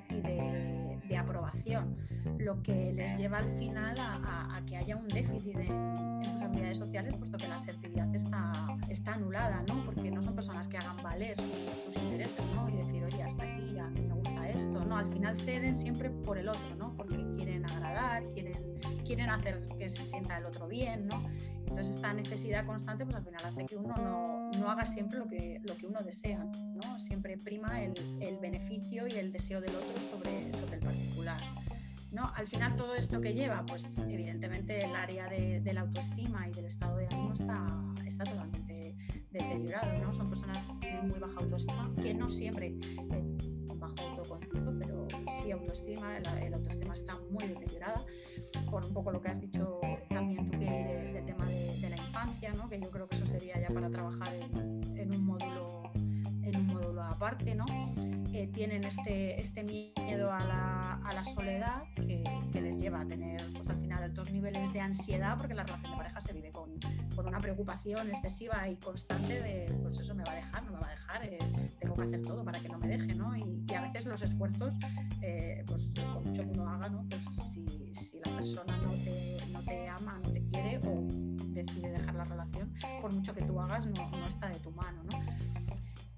y 0.09 0.21
de, 0.21 1.00
de, 1.09 1.16
aprobación, 1.16 1.97
lo 2.38 2.62
que 2.62 2.92
les 2.92 3.19
lleva 3.19 3.38
al 3.38 3.49
final 3.59 3.97
a, 3.99 4.62
que 4.66 4.76
haya 4.76 4.97
un 4.97 5.09
déficit 5.09 5.57
en, 5.57 6.30
sus 6.30 6.42
habilidades 6.42 6.78
sociales, 6.78 7.16
puesto 7.16 7.38
que 7.38 7.49
la 7.49 7.57
asertividad 7.57 8.14
está, 8.14 8.52
está 8.88 9.14
anulada, 9.14 9.64
¿no? 9.69 9.85
porque 9.85 10.11
no 10.11 10.23
son 10.23 10.35
personas 10.35 10.69
que 10.69 10.76
hagan 10.76 10.89
valer 10.94 11.37
sus, 11.87 11.97
intereses 11.97 12.44
¿no? 12.54 12.68
y 12.68 12.76
decir, 12.76 13.04
oye, 13.04 13.23
hasta 13.23 13.44
aquí 13.44 13.75
ya 13.75 13.87
me 13.88 14.14
gusta 14.14 14.49
esto. 14.49 14.85
No, 14.85 14.97
al 14.97 15.06
final 15.06 15.38
ceden 15.38 15.76
siempre 15.76 16.11
por 16.11 16.38
el 16.38 16.49
otro, 16.49 16.75
¿no? 16.76 16.94
porque 16.97 17.16
quieren 17.37 17.64
agradar, 17.64 18.23
quieren, 18.32 18.54
quieren 19.04 19.30
hacer 19.30 19.61
que 19.78 19.88
se 19.88 20.02
sienta 20.02 20.38
el 20.38 20.47
otro 20.47 20.68
bien. 20.68 21.06
¿no? 21.06 21.23
Entonces 21.66 21.97
esta 21.97 22.12
necesidad 22.12 22.66
constante 22.66 23.04
pues 23.04 23.16
al 23.16 23.25
final 23.25 23.40
hace 23.44 23.66
que 23.66 23.76
uno 23.76 23.94
no, 23.97 24.50
no 24.59 24.70
haga 24.70 24.85
siempre 24.85 25.18
lo 25.18 25.26
que, 25.26 25.61
lo 25.64 25.76
que 25.76 25.87
uno 25.87 26.00
desea, 26.00 26.44
¿no? 26.75 26.99
siempre 26.99 27.37
prima 27.38 27.82
el, 27.82 27.94
el, 28.20 28.38
beneficio 28.38 29.06
y 29.06 29.12
el 29.12 29.32
deseo 29.32 29.61
del 29.61 29.75
otro 29.76 30.00
sobre, 30.00 30.52
sobre 30.54 30.76
el 30.76 30.80
particular. 30.80 31.40
¿no? 32.12 32.32
Al 32.35 32.49
final 32.49 32.75
todo 32.76 32.94
esto 32.94 33.20
que 33.20 33.35
lleva, 33.35 33.64
pues 33.66 33.99
evidentemente 33.99 34.85
el 34.85 34.94
área 34.97 35.28
de, 35.28 35.61
de 35.61 35.73
la 35.73 35.82
autoestima 35.82 36.49
y 36.49 36.52
del 36.52 36.64
estado 36.64 36.97
de 36.97 37.06
ánimo 37.06 37.32
está, 37.32 37.68
está 38.04 38.25
totalmente 38.25 38.69
deteriorado, 39.30 39.92
¿no? 40.02 40.12
Son 40.12 40.28
personas 40.28 40.58
con 40.66 41.08
muy 41.08 41.18
baja 41.18 41.34
autoestima, 41.38 41.92
que 42.00 42.14
no 42.14 42.28
siempre 42.28 42.75
eh, 43.12 43.37
con 43.66 43.78
bajo 43.78 43.94
autoconcepto, 44.00 44.75
pero 44.78 45.06
sí 45.28 45.50
autoestima, 45.50 46.18
el, 46.18 46.54
autoestima 46.54 46.94
está 46.94 47.18
muy 47.30 47.46
deteriorada, 47.46 48.04
por 48.70 48.84
un 48.84 48.92
poco 48.92 49.10
lo 49.12 49.20
que 49.20 49.28
has 49.28 49.40
dicho 49.40 49.80
también 50.08 50.50
tú 50.50 50.58
que 50.58 51.10
del 51.14 51.25
tema 51.25 51.46
de, 51.46 51.78
de, 51.80 51.90
la 51.90 51.96
infancia, 51.96 52.52
¿no? 52.54 52.68
Que 52.68 52.80
yo 52.80 52.90
creo 52.90 53.08
que 53.08 53.16
eso 53.16 53.26
sería 53.26 53.60
ya 53.60 53.72
para 53.72 53.90
trabajar 53.90 54.34
en, 54.34 54.99
en 54.99 55.14
un 55.14 55.25
módulo 55.25 55.82
en 56.42 56.56
un 56.56 56.66
módulo 56.66 57.02
aparte, 57.02 57.54
¿no? 57.54 57.66
Tienen 58.52 58.84
este, 58.84 59.40
este 59.40 59.64
miedo 59.64 60.32
a 60.32 60.44
la, 60.44 61.00
a 61.04 61.12
la 61.12 61.25
soledad 61.25 61.82
que, 61.96 62.22
que, 62.52 62.60
les 62.60 62.78
lleva 62.78 63.00
a 63.00 63.06
tener 63.06 63.52
pues, 63.52 63.68
al 63.68 63.76
final 63.78 64.02
altos 64.02 64.30
niveles 64.30 64.72
de 64.72 64.80
ansiedad 64.80 65.37
porque 65.37 65.54
la 65.54 65.64
relación 65.64 65.90
de 65.90 65.96
pareja 65.96 66.20
se 66.20 66.32
vive 66.32 66.50
con, 66.52 66.70
con 67.16 67.26
una 67.26 67.38
preocupación 67.38 68.08
excesiva 68.08 68.68
y 68.68 68.76
constante 68.76 69.42
de 69.42 69.76
pues 69.82 69.99
eso 69.99 70.14
me 70.14 70.22
va 70.25 70.32
a 70.32 70.37
dejar, 70.37 70.64
no 70.64 70.72
me 70.72 70.78
va 70.78 70.87
a 70.87 70.90
dejar, 70.90 71.25
eh, 71.25 71.38
tengo 71.80 71.96
que 71.96 72.02
hacer 72.02 72.22
todo 72.22 72.44
para 72.44 72.60
que 72.60 72.68
no 72.68 72.78
me 72.78 72.88
deje, 72.88 73.14
¿no? 73.14 73.37
Y, 73.37 73.64
y 73.68 73.75
a 73.75 73.80
veces 73.82 74.06
los 74.06 74.22
esfuerzos, 74.22 74.75
eh, 75.22 75.64
pues 75.66 75.90
por 75.90 76.25
mucho 76.25 76.42
que 76.42 76.50
uno 76.50 76.68
haga, 76.68 76.88
¿no? 76.88 77.04
Pues 77.08 77.25
si, 77.25 77.92
si 77.94 78.20
la 78.25 78.37
persona 78.37 78.76
no 78.76 78.92
te, 78.92 79.38
no 79.52 79.60
te 79.62 79.88
ama, 79.88 80.20
no 80.22 80.30
te 80.30 80.42
quiere 80.46 80.78
o 80.87 81.04
decide 81.52 81.90
dejar 81.90 82.14
la 82.14 82.25
relación, 82.25 82.72
por 83.00 83.12
mucho 83.12 83.34
que 83.34 83.42
tú 83.42 83.60
hagas, 83.60 83.87
no, 83.87 84.10
no 84.10 84.26
está 84.26 84.49
de 84.49 84.58
tu 84.60 84.70
mano, 84.70 85.02
¿no? 85.04 85.18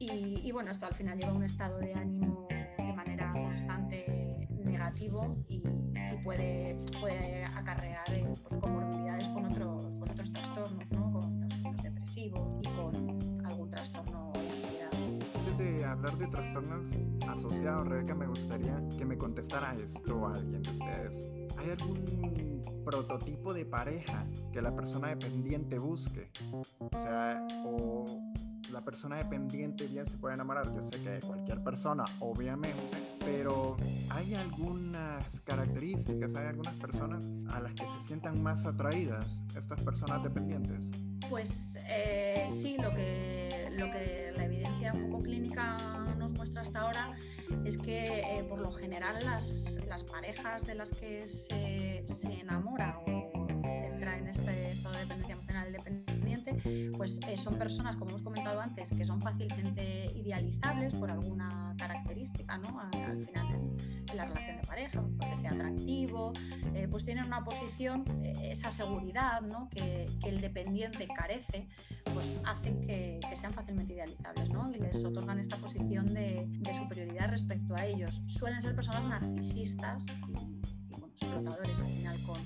Y, 0.03 0.41
y, 0.43 0.51
bueno, 0.51 0.73
esto 0.73 0.87
al 0.87 0.95
final 0.95 1.17
lleva 1.17 1.31
a 1.31 1.35
un 1.35 1.45
estado 1.45 1.79
de 1.79 1.95
ánimo 1.95 2.49
de 2.51 2.93
manera 2.93 3.33
constante 3.33 4.49
negativo 4.65 5.37
y, 5.49 5.59
y 5.59 6.17
puede, 6.25 6.77
puede, 7.01 7.45
acarrear 7.45 8.03
eh, 8.11 8.27
pues, 8.43 8.61
comorbilidades 8.61 9.29
con 9.29 9.45
otros, 9.45 9.95
con 9.95 10.11
otros 10.11 10.33
trastornos, 10.33 10.91
¿no? 10.91 11.13
con 11.13 11.49
trastornos 11.49 11.83
depresivos 11.85 12.67
y 12.67 12.69
con 12.71 13.47
algún 13.47 13.71
trastorno 13.71 14.33
de 14.35 14.51
ansiedad. 14.51 14.91
Antes 14.93 15.59
de 15.59 15.85
hablar 15.85 16.19
de 16.19 16.27
trastornos 16.27 16.85
asociados, 17.29 17.87
Rebeca, 17.87 18.17
me 18.17 18.27
gustaría 18.27 18.83
que 18.99 19.05
me 19.05 19.17
contestara 19.17 19.73
esto 19.75 20.27
a 20.27 20.35
alguien 20.35 20.63
de 20.63 20.71
ustedes. 20.71 21.57
¿Hay 21.59 21.71
algún 21.71 22.83
prototipo 22.85 23.55
de 23.55 23.65
pareja 23.67 24.27
que 24.53 24.61
la 24.63 24.75
persona 24.75 25.09
dependiente 25.09 25.79
busque? 25.79 26.29
O 26.51 26.91
sea, 26.91 27.47
o 27.65 28.22
la 28.73 28.81
persona 28.81 29.17
dependiente 29.17 29.87
bien 29.87 30.07
se 30.07 30.17
puede 30.17 30.35
enamorar. 30.35 30.75
Yo 30.75 30.83
sé 30.83 31.01
que 31.03 31.21
cualquier 31.21 31.63
persona, 31.63 32.05
obviamente, 32.21 32.97
pero 33.21 33.77
hay 34.11 34.35
algunas 34.35 35.41
características, 35.41 36.35
hay 36.35 36.47
algunas 36.47 36.75
personas 36.75 37.29
a 37.51 37.61
las 37.61 37.75
que 37.75 37.85
se 37.87 38.01
sientan 38.07 38.43
más 38.43 38.65
atraídas 38.65 39.43
estas 39.57 39.83
personas 39.83 40.23
dependientes. 40.23 40.91
Pues 41.29 41.79
eh, 41.89 42.47
sí, 42.49 42.77
lo 42.79 42.91
que, 42.91 43.71
lo 43.79 43.91
que 43.91 44.33
la 44.37 44.45
evidencia 44.45 44.93
un 44.93 45.11
poco 45.11 45.23
clínica 45.23 45.77
nos 46.19 46.33
muestra 46.33 46.63
hasta 46.63 46.81
ahora 46.81 47.17
es 47.65 47.79
que 47.79 48.21
eh, 48.21 48.45
por 48.49 48.59
lo 48.59 48.73
general 48.73 49.25
las, 49.25 49.79
las, 49.87 50.05
parejas 50.05 50.67
de 50.67 50.75
las 50.75 50.93
que 50.93 51.27
se, 51.27 52.03
se 52.07 52.41
enamora 52.41 52.99
o 53.07 53.47
entra 53.65 54.19
en 54.19 54.29
este 54.29 54.73
estado 54.73 54.95
de 54.95 55.01
dependencia 55.01 55.35
emocional 55.35 55.73
dependiente, 55.73 56.12
pues 57.03 57.19
eh, 57.27 57.37
son 57.37 57.59
personas, 57.59 57.97
como 57.97 58.11
hemos 58.11 58.23
comentado 58.23 58.61
antes, 58.61 58.91
que 58.91 59.05
son 59.05 59.21
fácilmente 59.21 60.09
idealizables 60.15 60.95
por 60.95 61.11
alguna 61.11 61.75
característica, 61.77 62.57
¿no? 62.59 62.79
Al, 62.79 62.95
al 62.95 63.25
final 63.25 63.47
en, 63.49 64.07
en, 64.09 64.17
la 64.17 64.27
relación 64.27 64.61
de 64.61 64.63
pareja, 64.69 65.03
porque 65.19 65.35
sea 65.35 65.51
atractivo, 65.51 66.33
eh, 66.75 66.87
pues 66.89 67.05
tienen 67.05 67.25
una 67.25 67.43
posición, 67.43 68.05
eh, 68.23 68.51
esa 68.53 68.71
seguridad, 68.71 69.41
¿no? 69.41 69.69
Que, 69.71 70.07
que, 70.23 70.29
el 70.29 70.41
dependiente 70.41 71.09
carece, 71.09 71.67
pues 72.15 72.31
hacen 72.45 72.81
que, 72.83 73.19
que, 73.29 73.35
sean 73.35 73.53
fácilmente 73.53 73.95
idealizables, 73.95 74.51
¿no? 74.51 74.71
Y 74.73 74.79
les 74.79 75.05
otorgan 75.05 75.41
esta 75.41 75.57
posición 75.57 76.15
de, 76.15 76.45
de 76.47 76.75
superioridad 76.77 77.31
respecto 77.31 77.75
a 77.75 77.85
ellos. 77.85 78.21
Suelen 78.29 78.63
ser 78.63 78.77
personas 78.77 79.05
narcisistas 79.09 80.05
y, 80.07 80.13
y 80.13 81.01
bueno, 81.01 81.09
explotadores 81.17 81.81
al 81.81 81.89
final 81.89 82.23
con, 82.23 82.39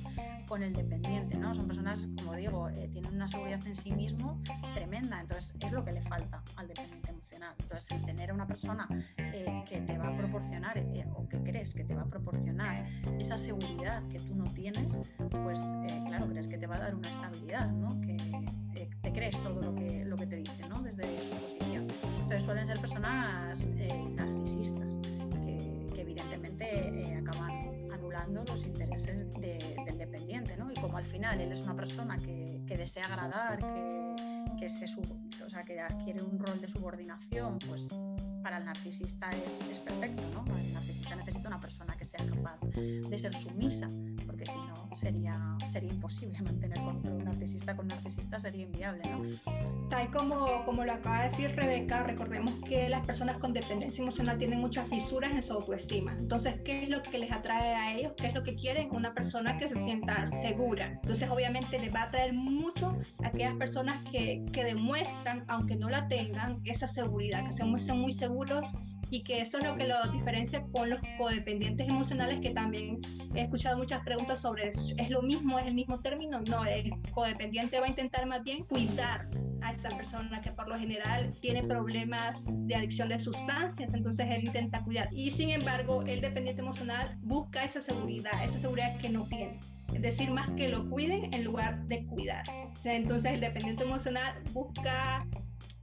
con 0.46 0.62
el 0.62 0.72
dependiente, 0.72 1.36
¿no? 1.36 1.54
Son 1.54 1.66
personas, 1.66 2.08
como 2.16 2.34
digo, 2.34 2.68
eh, 2.70 2.88
tienen 2.92 3.14
una 3.14 3.28
seguridad 3.28 3.64
en 3.66 3.74
sí 3.74 3.92
mismo 3.92 4.40
tremenda, 4.74 5.20
entonces 5.20 5.54
es 5.60 5.72
lo 5.72 5.84
que 5.84 5.92
le 5.92 6.02
falta 6.02 6.42
al 6.56 6.68
dependiente 6.68 7.10
emocional. 7.10 7.54
Entonces, 7.58 7.90
el 7.90 8.04
tener 8.04 8.30
a 8.30 8.34
una 8.34 8.46
persona 8.46 8.88
eh, 9.16 9.64
que 9.68 9.80
te 9.80 9.98
va 9.98 10.08
a 10.08 10.16
proporcionar 10.16 10.78
eh, 10.78 11.06
o 11.14 11.28
que 11.28 11.42
crees 11.42 11.74
que 11.74 11.84
te 11.84 11.94
va 11.94 12.02
a 12.02 12.06
proporcionar 12.06 12.86
esa 13.18 13.38
seguridad 13.38 14.02
que 14.04 14.20
tú 14.20 14.34
no 14.34 14.44
tienes, 14.44 14.98
pues 15.44 15.60
claro, 16.06 16.28
crees 16.28 16.48
que 16.48 16.58
te 16.58 16.66
va 16.66 16.76
a 16.76 16.80
dar 16.80 16.94
una 16.94 17.08
estabilidad, 17.08 17.70
¿no? 17.70 18.00
Que 18.00 18.16
te 19.02 19.12
crees 19.12 19.42
todo 19.42 19.60
lo 19.62 19.74
que, 19.74 20.04
lo 20.04 20.16
que 20.16 20.26
te 20.26 20.36
dice, 20.36 20.68
¿no? 20.68 20.80
Desde 20.82 21.04
su 21.22 21.34
posición. 21.34 21.86
Entonces, 22.14 22.42
suelen 22.42 22.66
ser 22.66 22.80
personas 22.80 23.66
narcisistas 24.16 24.85
él 31.34 31.52
es 31.52 31.62
una 31.62 31.74
persona 31.74 32.16
que, 32.16 32.76
desea 32.76 33.04
agradar, 33.04 33.58
que, 34.58 34.68
se 34.68 34.88
sub, 34.88 35.04
o 35.44 35.48
sea, 35.48 35.62
que 35.62 35.80
adquiere 35.80 36.22
un 36.22 36.38
rol 36.38 36.60
de 36.60 36.68
subordinación, 36.68 37.58
pues 37.68 37.88
para 38.42 38.58
el 38.58 38.64
narcisista 38.64 39.28
es, 39.30 39.60
es 39.70 39.78
perfecto, 39.78 40.22
¿no? 40.32 40.44
El 40.56 40.72
narcisista 40.72 41.14
necesita 41.16 41.48
una 41.48 41.60
persona 41.60 41.96
que 41.96 42.04
sea 42.04 42.24
capaz 42.26 42.58
de 42.60 43.18
ser 43.18 43.34
sumisa, 43.34 43.88
sería, 44.96 45.56
sería 45.66 45.90
imposible 45.90 46.40
mantener 46.42 46.78
control. 46.80 47.16
Un 47.16 47.24
narcisista 47.24 47.76
con 47.76 47.88
narcisista 47.88 48.40
sería 48.40 48.62
inviable, 48.62 49.02
¿no? 49.10 49.22
Tal 49.88 50.10
como, 50.10 50.64
como 50.64 50.84
lo 50.84 50.92
acaba 50.92 51.22
de 51.22 51.30
decir 51.30 51.54
Rebeca, 51.54 52.02
recordemos 52.02 52.54
que 52.64 52.88
las 52.88 53.06
personas 53.06 53.38
con 53.38 53.52
dependencia 53.52 54.02
emocional 54.02 54.38
tienen 54.38 54.60
muchas 54.60 54.88
fisuras 54.88 55.32
en 55.32 55.42
su 55.42 55.52
autoestima. 55.52 56.12
Entonces, 56.18 56.56
¿qué 56.64 56.82
es 56.82 56.88
lo 56.88 57.02
que 57.02 57.18
les 57.18 57.32
atrae 57.32 57.74
a 57.74 57.94
ellos? 57.94 58.12
¿Qué 58.16 58.26
es 58.26 58.34
lo 58.34 58.42
que 58.42 58.56
quieren? 58.56 58.88
Una 58.90 59.14
persona 59.14 59.58
que 59.58 59.68
se 59.68 59.78
sienta 59.78 60.26
segura. 60.26 60.98
Entonces, 61.02 61.30
obviamente, 61.30 61.78
les 61.78 61.94
va 61.94 62.00
a 62.00 62.04
atraer 62.04 62.32
mucho 62.32 62.96
a 63.22 63.28
aquellas 63.28 63.54
personas 63.54 64.02
que, 64.10 64.44
que 64.52 64.64
demuestran, 64.64 65.44
aunque 65.48 65.76
no 65.76 65.88
la 65.88 66.08
tengan, 66.08 66.60
esa 66.64 66.88
seguridad, 66.88 67.44
que 67.44 67.52
se 67.52 67.64
muestran 67.64 67.98
muy 67.98 68.12
seguros 68.12 68.66
y 69.10 69.22
que 69.22 69.40
eso 69.40 69.58
es 69.58 69.64
lo 69.64 69.76
que 69.76 69.86
lo 69.86 69.96
diferencia 70.12 70.64
con 70.72 70.90
los 70.90 71.00
codependientes 71.18 71.88
emocionales 71.88 72.40
que 72.40 72.50
también 72.50 73.00
he 73.34 73.42
escuchado 73.42 73.76
muchas 73.76 74.02
preguntas 74.04 74.40
sobre 74.40 74.68
eso. 74.68 74.80
¿Es 74.96 75.10
lo 75.10 75.22
mismo? 75.22 75.58
¿Es 75.58 75.66
el 75.66 75.74
mismo 75.74 76.00
término? 76.00 76.40
No, 76.40 76.64
el 76.64 76.92
codependiente 77.12 77.78
va 77.78 77.86
a 77.86 77.88
intentar 77.88 78.26
más 78.26 78.42
bien 78.42 78.64
cuidar 78.64 79.28
a 79.62 79.72
esa 79.72 79.88
persona 79.90 80.40
que 80.40 80.52
por 80.52 80.68
lo 80.68 80.78
general 80.78 81.34
tiene 81.40 81.62
problemas 81.62 82.44
de 82.46 82.74
adicción 82.74 83.08
de 83.08 83.18
sustancias, 83.18 83.92
entonces 83.94 84.26
él 84.30 84.44
intenta 84.44 84.82
cuidar. 84.84 85.08
Y 85.12 85.30
sin 85.30 85.50
embargo, 85.50 86.02
el 86.02 86.20
dependiente 86.20 86.62
emocional 86.62 87.16
busca 87.22 87.64
esa 87.64 87.80
seguridad, 87.80 88.44
esa 88.44 88.58
seguridad 88.58 88.96
que 88.98 89.08
no 89.08 89.24
tiene. 89.26 89.58
Es 89.94 90.02
decir, 90.02 90.30
más 90.30 90.50
que 90.50 90.68
lo 90.68 90.88
cuiden 90.88 91.32
en 91.32 91.44
lugar 91.44 91.82
de 91.86 92.04
cuidar. 92.06 92.44
O 92.48 92.76
sea, 92.76 92.96
entonces 92.96 93.32
el 93.32 93.40
dependiente 93.40 93.84
emocional 93.84 94.42
busca 94.52 95.26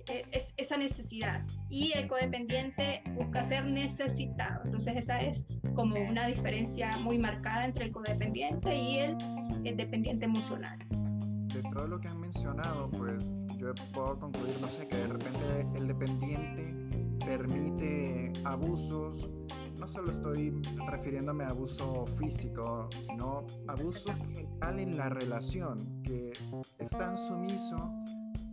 es 0.07 0.53
esa 0.57 0.77
necesidad 0.77 1.45
y 1.69 1.93
el 1.93 2.07
codependiente 2.07 3.03
busca 3.15 3.43
ser 3.43 3.65
necesitado. 3.65 4.62
Entonces 4.65 4.98
esa 4.98 5.22
es 5.22 5.45
como 5.75 5.95
una 5.95 6.27
diferencia 6.27 6.98
muy 6.98 7.17
marcada 7.17 7.65
entre 7.65 7.86
el 7.86 7.91
codependiente 7.91 8.75
y 8.75 9.00
el, 9.00 9.17
el 9.63 9.77
dependiente 9.77 10.25
emocional. 10.25 10.77
De 10.89 11.62
todo 11.74 11.88
lo 11.88 12.00
que 12.00 12.07
han 12.07 12.19
mencionado, 12.19 12.89
pues 12.91 13.33
yo 13.57 13.74
puedo 13.93 14.19
concluir, 14.19 14.60
no 14.60 14.67
sé, 14.67 14.88
que 14.88 14.95
de 14.95 15.07
repente 15.07 15.67
el 15.75 15.88
dependiente 15.88 16.83
permite 17.25 18.33
abusos, 18.43 19.29
no 19.79 19.88
solo 19.88 20.12
estoy 20.12 20.62
refiriéndome 20.88 21.43
a 21.43 21.48
abuso 21.48 22.05
físico, 22.17 22.89
sino 23.05 23.45
abuso 23.67 24.13
general 24.33 24.79
en 24.79 24.98
la 24.98 25.10
relación, 25.10 26.01
que 26.03 26.31
es 26.79 26.89
tan 26.89 27.17
sumiso 27.17 27.77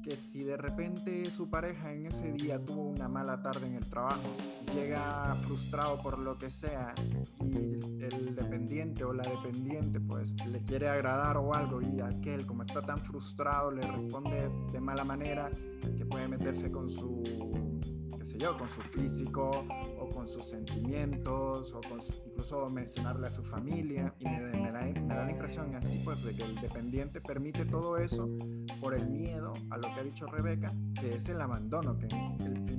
que 0.02 0.16
si 0.16 0.44
de 0.44 0.56
repente 0.56 1.30
su 1.30 1.48
pareja 1.48 1.92
en 1.92 2.06
ese 2.06 2.32
día 2.32 2.58
tuvo 2.64 2.82
una 2.82 3.08
mala 3.08 3.42
tarde 3.42 3.66
en 3.66 3.74
el 3.74 3.88
trabajo, 3.88 4.36
llega 4.74 5.34
frustrado 5.46 6.00
por 6.02 6.18
lo 6.18 6.38
que 6.38 6.50
sea 6.50 6.94
y 7.40 8.04
el 8.04 8.34
dependiente 8.34 9.04
o 9.04 9.12
la 9.12 9.24
dependiente 9.24 10.00
pues 10.00 10.34
le 10.46 10.62
quiere 10.62 10.88
agradar 10.88 11.36
o 11.36 11.54
algo 11.54 11.80
y 11.82 12.00
aquel 12.00 12.46
como 12.46 12.62
está 12.62 12.82
tan 12.82 12.98
frustrado 12.98 13.70
le 13.70 13.82
responde 13.82 14.50
de 14.72 14.80
mala 14.80 15.04
manera 15.04 15.50
que 15.96 16.04
puede 16.04 16.28
meterse 16.28 16.70
con 16.70 16.88
su 16.88 17.22
qué 18.20 18.26
sé 18.26 18.38
yo, 18.38 18.56
con 18.56 18.68
su 18.68 18.82
físico 18.82 19.50
o 19.98 20.08
con 20.10 20.28
sus 20.28 20.44
sentimientos 20.44 21.72
o 21.72 21.80
incluso 22.26 22.66
mencionarle 22.68 23.26
a 23.26 23.30
su 23.30 23.42
familia. 23.42 24.14
Y 24.18 24.24
me, 24.24 24.40
me, 24.40 24.72
da, 24.72 24.82
me, 24.82 25.14
da, 25.14 25.24
la 25.24 25.30
impresión 25.30 25.74
así 25.74 26.02
pues 26.04 26.22
de 26.22 26.34
que 26.34 26.42
el 26.42 26.54
dependiente 26.60 27.22
permite 27.22 27.64
todo 27.64 27.96
eso 27.96 28.28
por 28.80 28.94
el 28.94 29.08
miedo 29.08 29.52
a 29.70 29.76
lo 29.76 29.82
que 29.94 30.00
ha 30.00 30.02
dicho 30.02 30.26
Rebeca, 30.26 30.72
que 30.98 31.14
es 31.14 31.28
el 31.28 31.40
abandono, 31.40 31.98
que 31.98 32.08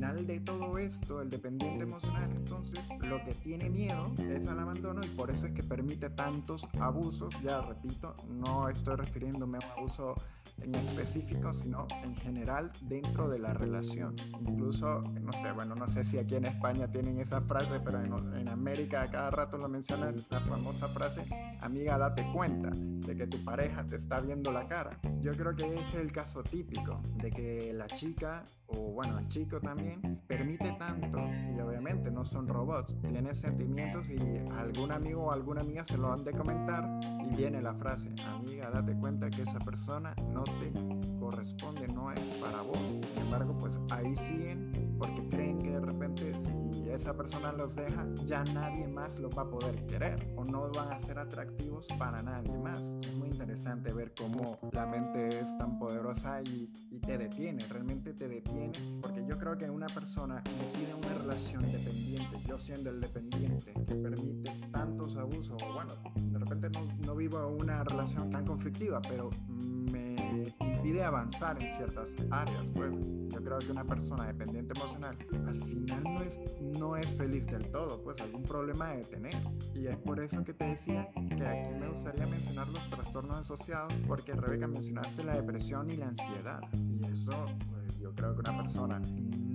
final 0.02 0.26
de 0.26 0.40
todo 0.40 0.80
esto, 0.80 1.22
el 1.22 1.30
dependiente 1.30 1.84
emocional, 1.84 2.32
entonces 2.36 2.80
lo 3.02 3.24
que 3.24 3.36
tiene 3.36 3.70
miedo 3.70 4.12
es 4.32 4.48
al 4.48 4.60
abandono 4.60 5.00
y 5.04 5.08
por 5.10 5.30
eso 5.30 5.46
es 5.46 5.54
que 5.54 5.62
permite 5.62 6.10
tantos 6.10 6.68
abusos, 6.80 7.32
ya 7.44 7.62
repito, 7.62 8.16
no 8.28 8.68
estoy 8.68 8.96
refiriéndome 8.96 9.60
a 9.60 9.68
un 9.68 9.72
abuso 9.78 10.16
en 10.60 10.76
específico, 10.76 11.54
sino 11.54 11.88
en 12.04 12.16
general 12.16 12.72
dentro 12.82 13.30
de 13.30 13.40
la 13.40 13.54
relación. 13.54 14.16
Incluso, 14.40 15.02
no 15.02 15.32
sé, 15.34 15.52
bueno, 15.52 15.76
no 15.76 15.88
sé 15.88 16.04
si 16.04 16.18
aquí 16.18 16.36
en 16.36 16.46
España 16.46 16.88
tienen 16.88 17.20
esa 17.20 17.42
frase, 17.42 17.80
pero 17.80 18.00
en, 18.02 18.12
en 18.36 18.48
América 18.48 19.08
cada 19.12 19.32
rato 19.32 19.58
lo 19.58 19.70
mencionan, 19.70 20.16
la 20.30 20.42
famosa 20.42 20.88
frase, 20.90 21.26
amiga, 21.62 21.98
date 21.98 22.26
cuenta 22.34 22.70
de 22.72 23.16
que 23.16 23.28
tu 23.28 23.44
pareja 23.44 23.86
te 23.86 23.96
está 23.96 24.20
viendo 24.20 24.52
la 24.52 24.68
cara. 24.68 25.00
Yo 25.20 25.36
creo 25.36 25.56
que 25.56 25.66
ese 25.66 25.80
es 25.80 25.96
el 25.96 26.12
caso 26.12 26.44
típico 26.44 27.02
de 27.16 27.32
que 27.32 27.74
la 27.74 27.88
chica, 27.88 28.44
o 28.68 28.92
bueno, 28.92 29.20
el 29.20 29.28
chico 29.28 29.60
también, 29.60 29.91
permite 30.28 30.72
tanto, 30.78 31.20
y 31.56 31.60
obviamente 31.60 32.12
no 32.12 32.26
son 32.26 32.48
robots, 32.48 32.98
tiene 33.02 33.34
sentimientos 33.34 34.10
y 34.10 34.18
algún 34.54 34.92
amigo 34.92 35.24
o 35.24 35.32
alguna 35.32 35.62
amiga 35.62 35.84
se 35.86 35.98
lo 35.98 36.12
han 36.12 36.24
de 36.24 36.32
comentar 36.32 36.88
y 37.30 37.36
viene 37.36 37.62
la 37.62 37.74
frase, 37.74 38.14
amiga, 38.28 38.70
date 38.70 38.94
cuenta 38.96 39.30
que 39.30 39.42
esa 39.42 39.60
persona 39.60 40.14
no 40.32 40.44
te 40.44 40.72
corresponde, 41.20 41.88
no 41.88 42.12
es 42.12 42.20
para 42.42 42.62
vos. 42.62 42.78
Sin 43.14 43.24
embargo, 43.24 43.58
pues 43.60 43.80
ahí 43.90 44.16
siguen 44.16 44.96
porque 44.98 45.28
creen 45.30 45.60
que 45.60 45.72
de 45.72 45.82
repente 45.82 46.36
si 46.40 46.71
esa 46.94 47.16
persona 47.16 47.52
los 47.52 47.76
deja, 47.76 48.06
ya 48.26 48.44
nadie 48.44 48.88
más 48.88 49.18
los 49.20 49.38
va 49.38 49.44
a 49.44 49.50
poder 49.50 49.86
querer 49.86 50.34
o 50.36 50.44
no 50.44 50.70
van 50.72 50.92
a 50.92 50.98
ser 50.98 51.20
atractivos 51.20 51.88
para 51.98 52.22
nadie 52.22 52.58
más. 52.58 52.80
Es 52.80 53.14
muy 53.14 53.30
interesante 53.30 53.94
ver 53.94 54.14
cómo 54.18 54.60
la 54.72 54.86
mente 54.86 55.40
es 55.40 55.58
tan 55.58 55.80
poderosa 55.80 56.42
y, 56.42 56.70
y 56.90 57.00
te 57.00 57.18
detiene, 57.18 57.66
realmente 57.68 58.14
te 58.14 58.28
detiene, 58.28 58.72
porque 59.02 59.26
yo 59.26 59.38
creo 59.38 59.58
que 59.58 59.70
una 59.70 59.88
persona 59.88 60.44
tiene 60.74 60.94
una 60.96 61.14
relación 61.14 61.64
dependiente, 61.72 62.38
yo 62.48 62.60
siendo 62.60 62.90
el 62.90 63.00
dependiente, 63.00 63.74
que 63.88 63.96
permite 63.96 64.52
tantos 64.72 65.16
abusos, 65.18 65.62
bueno, 65.74 65.94
de 66.16 66.40
repente 66.40 66.70
no, 66.70 66.88
no 67.06 67.16
vivo 67.16 67.48
una 67.48 67.84
relación 67.84 68.30
tan 68.30 68.46
conflictiva, 68.46 69.02
pero 69.02 69.30
me 69.50 70.11
impide 70.32 71.04
avanzar 71.04 71.62
en 71.62 71.70
ciertas 71.70 72.16
áreas, 72.30 72.70
pues 72.72 72.92
yo 73.30 73.44
creo 73.44 73.60
que 73.60 73.72
una 73.72 73.86
persona 73.86 74.28
dependiente 74.28 74.74
emocional 74.78 75.18
al 75.48 75.62
final 75.62 76.04
no 76.04 76.22
es, 76.22 76.40
no 76.80 76.96
es 76.96 77.08
feliz 77.16 77.46
del 77.48 77.70
todo, 77.72 78.02
pues 78.04 78.20
algún 78.22 78.44
problema 78.44 78.90
de 78.90 79.04
tener. 79.04 79.36
Y 79.74 79.88
es 79.88 79.98
por 79.98 80.20
eso 80.20 80.44
que 80.44 80.54
te 80.54 80.66
decía 80.66 81.10
que 81.14 81.46
aquí 81.46 81.74
me 81.80 81.88
gustaría 81.88 82.26
mencionar 82.28 82.68
los 82.70 82.90
trastornos 82.90 83.38
asociados, 83.38 83.94
porque 84.08 84.34
Rebeca 84.34 84.68
mencionaste 84.68 85.24
la 85.24 85.36
depresión 85.36 85.90
y 85.90 85.98
la 85.98 86.08
ansiedad. 86.08 86.62
Y 86.74 87.06
eso, 87.12 87.48
pues 87.72 87.98
yo 88.00 88.14
creo 88.14 88.34
que 88.36 88.42
una 88.42 88.64
persona 88.64 89.02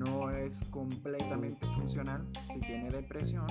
no 0.07 0.31
es 0.31 0.65
completamente 0.71 1.67
funcional 1.75 2.27
si 2.53 2.61
tiene 2.61 2.91
depresión 2.91 3.47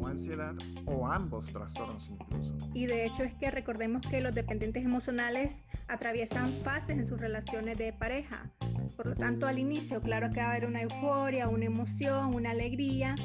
o 0.00 0.06
ansiedad 0.06 0.54
o 0.86 1.06
ambos 1.06 1.52
trastornos 1.52 2.10
incluso. 2.10 2.56
Y 2.74 2.86
de 2.86 3.06
hecho 3.06 3.22
es 3.22 3.34
que 3.34 3.50
recordemos 3.50 4.06
que 4.06 4.20
los 4.20 4.34
dependientes 4.34 4.84
emocionales 4.84 5.64
atraviesan 5.88 6.52
fases 6.62 6.98
en 6.98 7.06
sus 7.06 7.20
relaciones 7.20 7.78
de 7.78 7.92
pareja. 7.92 8.50
Por 8.96 9.06
lo 9.06 9.14
tanto, 9.14 9.46
al 9.46 9.58
inicio, 9.58 10.00
claro 10.00 10.30
que 10.30 10.40
va 10.40 10.46
a 10.46 10.50
haber 10.50 10.66
una 10.66 10.82
euforia, 10.82 11.48
una 11.48 11.64
emoción, 11.64 12.34
una 12.34 12.52
alegría, 12.52 13.16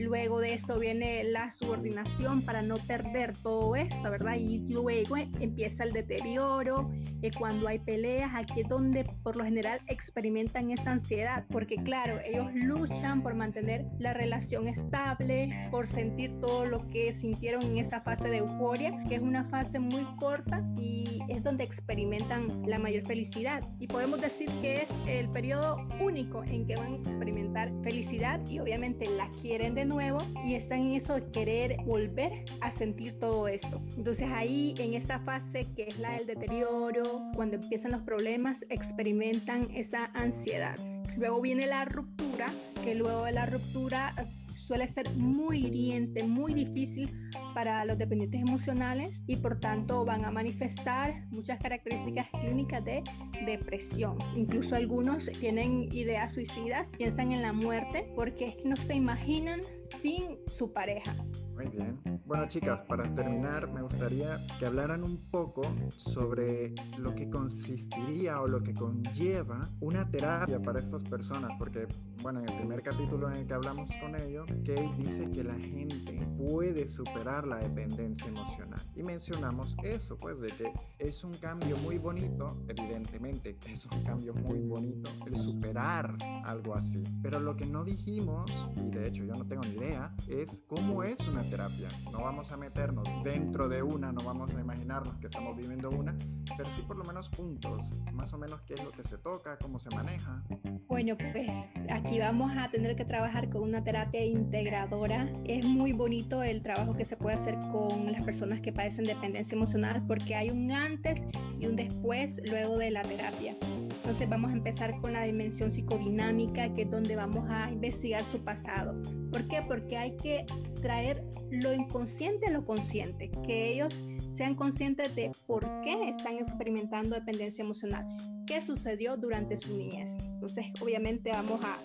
Luego 0.00 0.40
de 0.40 0.54
eso 0.54 0.78
viene 0.78 1.24
la 1.24 1.50
subordinación 1.50 2.42
para 2.42 2.62
no 2.62 2.78
perder 2.78 3.36
todo 3.36 3.76
esto, 3.76 4.10
¿verdad? 4.10 4.36
Y 4.36 4.60
luego 4.72 5.16
empieza 5.16 5.84
el 5.84 5.92
deterioro, 5.92 6.90
y 7.22 7.30
cuando 7.32 7.68
hay 7.68 7.78
peleas, 7.78 8.30
aquí 8.34 8.62
es 8.62 8.68
donde 8.68 9.04
por 9.22 9.36
lo 9.36 9.44
general 9.44 9.78
experimentan 9.88 10.70
esa 10.70 10.92
ansiedad, 10.92 11.44
porque 11.50 11.76
claro, 11.76 12.18
ellos 12.24 12.46
luchan 12.54 13.22
por 13.22 13.34
mantener 13.34 13.86
la 13.98 14.14
relación 14.14 14.68
estable, 14.68 15.68
por 15.70 15.86
sentir 15.86 16.40
todo 16.40 16.64
lo 16.64 16.88
que 16.88 17.12
sintieron 17.12 17.62
en 17.62 17.76
esa 17.76 18.00
fase 18.00 18.28
de 18.28 18.38
euforia, 18.38 19.04
que 19.08 19.16
es 19.16 19.22
una 19.22 19.44
fase 19.44 19.80
muy 19.80 20.06
corta 20.16 20.64
y 20.78 21.18
es 21.28 21.42
donde 21.42 21.64
experimentan 21.64 22.62
la 22.66 22.78
mayor 22.78 23.02
felicidad. 23.02 23.62
Y 23.78 23.86
podemos 23.86 24.20
decir 24.20 24.50
que 24.62 24.82
es 24.82 24.90
el 25.06 25.28
periodo 25.30 25.76
único 26.00 26.42
en 26.44 26.66
que 26.66 26.76
van 26.76 26.94
a 26.94 26.96
experimentar 26.96 27.70
felicidad 27.82 28.40
y 28.46 28.60
obviamente 28.60 29.06
la 29.10 29.28
quieren 29.42 29.74
de 29.74 29.84
nuevo 29.90 30.22
y 30.44 30.54
están 30.54 30.80
en 30.80 30.92
eso 30.92 31.14
de 31.14 31.30
querer 31.30 31.76
volver 31.84 32.44
a 32.62 32.70
sentir 32.70 33.18
todo 33.18 33.48
esto. 33.48 33.82
Entonces 33.96 34.30
ahí 34.32 34.74
en 34.78 34.94
esta 34.94 35.18
fase 35.18 35.66
que 35.74 35.88
es 35.88 35.98
la 35.98 36.12
del 36.12 36.26
deterioro, 36.26 37.20
cuando 37.34 37.56
empiezan 37.56 37.90
los 37.90 38.00
problemas, 38.00 38.64
experimentan 38.70 39.68
esa 39.74 40.06
ansiedad. 40.14 40.78
Luego 41.16 41.40
viene 41.40 41.66
la 41.66 41.84
ruptura, 41.84 42.52
que 42.82 42.94
luego 42.94 43.24
de 43.24 43.32
la 43.32 43.46
ruptura 43.46 44.14
suele 44.56 44.86
ser 44.86 45.10
muy 45.16 45.66
hiriente, 45.66 46.22
muy 46.22 46.54
difícil 46.54 47.10
para 47.54 47.84
los 47.84 47.98
dependientes 47.98 48.40
emocionales 48.40 49.22
y 49.26 49.36
por 49.36 49.58
tanto 49.60 50.04
van 50.04 50.24
a 50.24 50.30
manifestar 50.30 51.14
muchas 51.30 51.58
características 51.58 52.28
clínicas 52.30 52.84
de 52.84 53.02
depresión. 53.46 54.18
Incluso 54.36 54.76
algunos 54.76 55.26
tienen 55.40 55.92
ideas 55.92 56.32
suicidas, 56.32 56.90
piensan 56.96 57.32
en 57.32 57.42
la 57.42 57.52
muerte 57.52 58.10
porque 58.14 58.46
es 58.46 58.56
que 58.56 58.68
no 58.68 58.76
se 58.76 58.94
imaginan 58.94 59.60
sin 59.76 60.38
su 60.46 60.72
pareja. 60.72 61.14
Muy 61.54 61.66
bien. 61.68 62.00
Bueno, 62.24 62.48
chicas, 62.48 62.80
para 62.82 63.12
terminar, 63.14 63.70
me 63.70 63.82
gustaría 63.82 64.38
que 64.58 64.64
hablaran 64.64 65.02
un 65.02 65.18
poco 65.30 65.62
sobre 65.96 66.72
lo 66.96 67.14
que 67.14 67.28
consistiría 67.28 68.40
o 68.40 68.46
lo 68.46 68.62
que 68.62 68.72
conlleva 68.72 69.68
una 69.80 70.08
terapia 70.08 70.60
para 70.62 70.80
estas 70.80 71.02
personas, 71.02 71.50
porque, 71.58 71.86
bueno, 72.22 72.40
en 72.40 72.48
el 72.48 72.56
primer 72.56 72.82
capítulo 72.82 73.28
en 73.30 73.40
el 73.40 73.46
que 73.46 73.54
hablamos 73.54 73.90
con 74.00 74.14
ellos, 74.14 74.46
Kate 74.64 74.90
dice 74.96 75.30
que 75.30 75.44
la 75.44 75.58
gente 75.58 76.24
puede 76.38 76.88
superar 76.88 77.39
la 77.46 77.56
dependencia 77.56 78.26
emocional. 78.26 78.80
Y 78.94 79.02
mencionamos 79.02 79.76
eso, 79.82 80.16
pues, 80.16 80.40
de 80.40 80.48
que 80.48 80.72
es 80.98 81.24
un 81.24 81.34
cambio 81.34 81.76
muy 81.78 81.98
bonito, 81.98 82.62
evidentemente, 82.68 83.58
es 83.66 83.86
un 83.86 84.02
cambio 84.02 84.34
muy 84.34 84.60
bonito 84.60 85.10
el 85.26 85.36
superar 85.36 86.16
algo 86.44 86.74
así. 86.74 87.02
Pero 87.22 87.40
lo 87.40 87.56
que 87.56 87.66
no 87.66 87.84
dijimos, 87.84 88.50
y 88.76 88.90
de 88.90 89.08
hecho 89.08 89.24
yo 89.24 89.34
no 89.34 89.46
tengo 89.46 89.62
ni 89.62 89.76
idea, 89.76 90.14
es 90.28 90.62
cómo 90.66 91.02
es 91.02 91.26
una 91.28 91.42
terapia. 91.42 91.88
No 92.12 92.22
vamos 92.22 92.52
a 92.52 92.56
meternos 92.56 93.06
dentro 93.24 93.68
de 93.68 93.82
una, 93.82 94.12
no 94.12 94.22
vamos 94.24 94.54
a 94.54 94.60
imaginarnos 94.60 95.14
que 95.18 95.26
estamos 95.26 95.56
viviendo 95.56 95.90
una, 95.90 96.16
pero 96.56 96.70
sí 96.72 96.82
por 96.82 96.96
lo 96.96 97.04
menos 97.04 97.28
puntos, 97.28 97.82
más 98.12 98.32
o 98.32 98.38
menos 98.38 98.60
qué 98.62 98.74
es 98.74 98.84
lo 98.84 98.90
que 98.90 99.02
se 99.02 99.18
toca, 99.18 99.58
cómo 99.58 99.78
se 99.78 99.90
maneja. 99.94 100.42
Bueno, 100.86 101.16
pues 101.16 101.48
aquí 101.90 102.18
vamos 102.18 102.52
a 102.56 102.70
tener 102.70 102.96
que 102.96 103.04
trabajar 103.04 103.48
con 103.48 103.62
una 103.62 103.84
terapia 103.84 104.24
integradora. 104.24 105.32
Es 105.44 105.64
muy 105.64 105.92
bonito 105.92 106.42
el 106.42 106.62
trabajo 106.62 106.96
que 106.96 107.04
se 107.04 107.16
puede 107.16 107.29
hacer 107.34 107.58
con 107.70 108.10
las 108.10 108.22
personas 108.22 108.60
que 108.60 108.72
padecen 108.72 109.04
dependencia 109.04 109.54
emocional 109.54 110.02
porque 110.06 110.34
hay 110.34 110.50
un 110.50 110.70
antes 110.70 111.20
y 111.58 111.66
un 111.66 111.76
después 111.76 112.40
luego 112.48 112.78
de 112.78 112.90
la 112.90 113.02
terapia. 113.02 113.56
Entonces 113.62 114.28
vamos 114.28 114.50
a 114.50 114.54
empezar 114.54 115.00
con 115.00 115.12
la 115.12 115.24
dimensión 115.24 115.70
psicodinámica, 115.70 116.72
que 116.74 116.82
es 116.82 116.90
donde 116.90 117.16
vamos 117.16 117.48
a 117.50 117.70
investigar 117.70 118.24
su 118.24 118.42
pasado. 118.42 119.00
¿Por 119.30 119.46
qué? 119.46 119.62
Porque 119.62 119.96
hay 119.96 120.16
que 120.16 120.46
traer 120.80 121.22
lo 121.50 121.72
inconsciente 121.72 122.46
a 122.46 122.50
lo 122.50 122.64
consciente, 122.64 123.30
que 123.46 123.72
ellos 123.72 124.02
sean 124.30 124.54
conscientes 124.54 125.14
de 125.14 125.30
por 125.46 125.64
qué 125.82 126.08
están 126.08 126.38
experimentando 126.38 127.14
dependencia 127.14 127.62
emocional, 127.62 128.06
qué 128.46 128.62
sucedió 128.62 129.16
durante 129.16 129.56
su 129.56 129.76
niñez. 129.76 130.16
Entonces, 130.18 130.66
obviamente 130.80 131.30
vamos 131.30 131.60
a, 131.62 131.78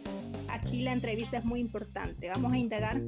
aquí 0.48 0.84
la 0.84 0.94
entrevista 0.94 1.38
es 1.38 1.46
muy 1.46 1.60
importante. 1.60 2.30
Vamos 2.30 2.54
a 2.54 2.58
indagar 2.58 3.02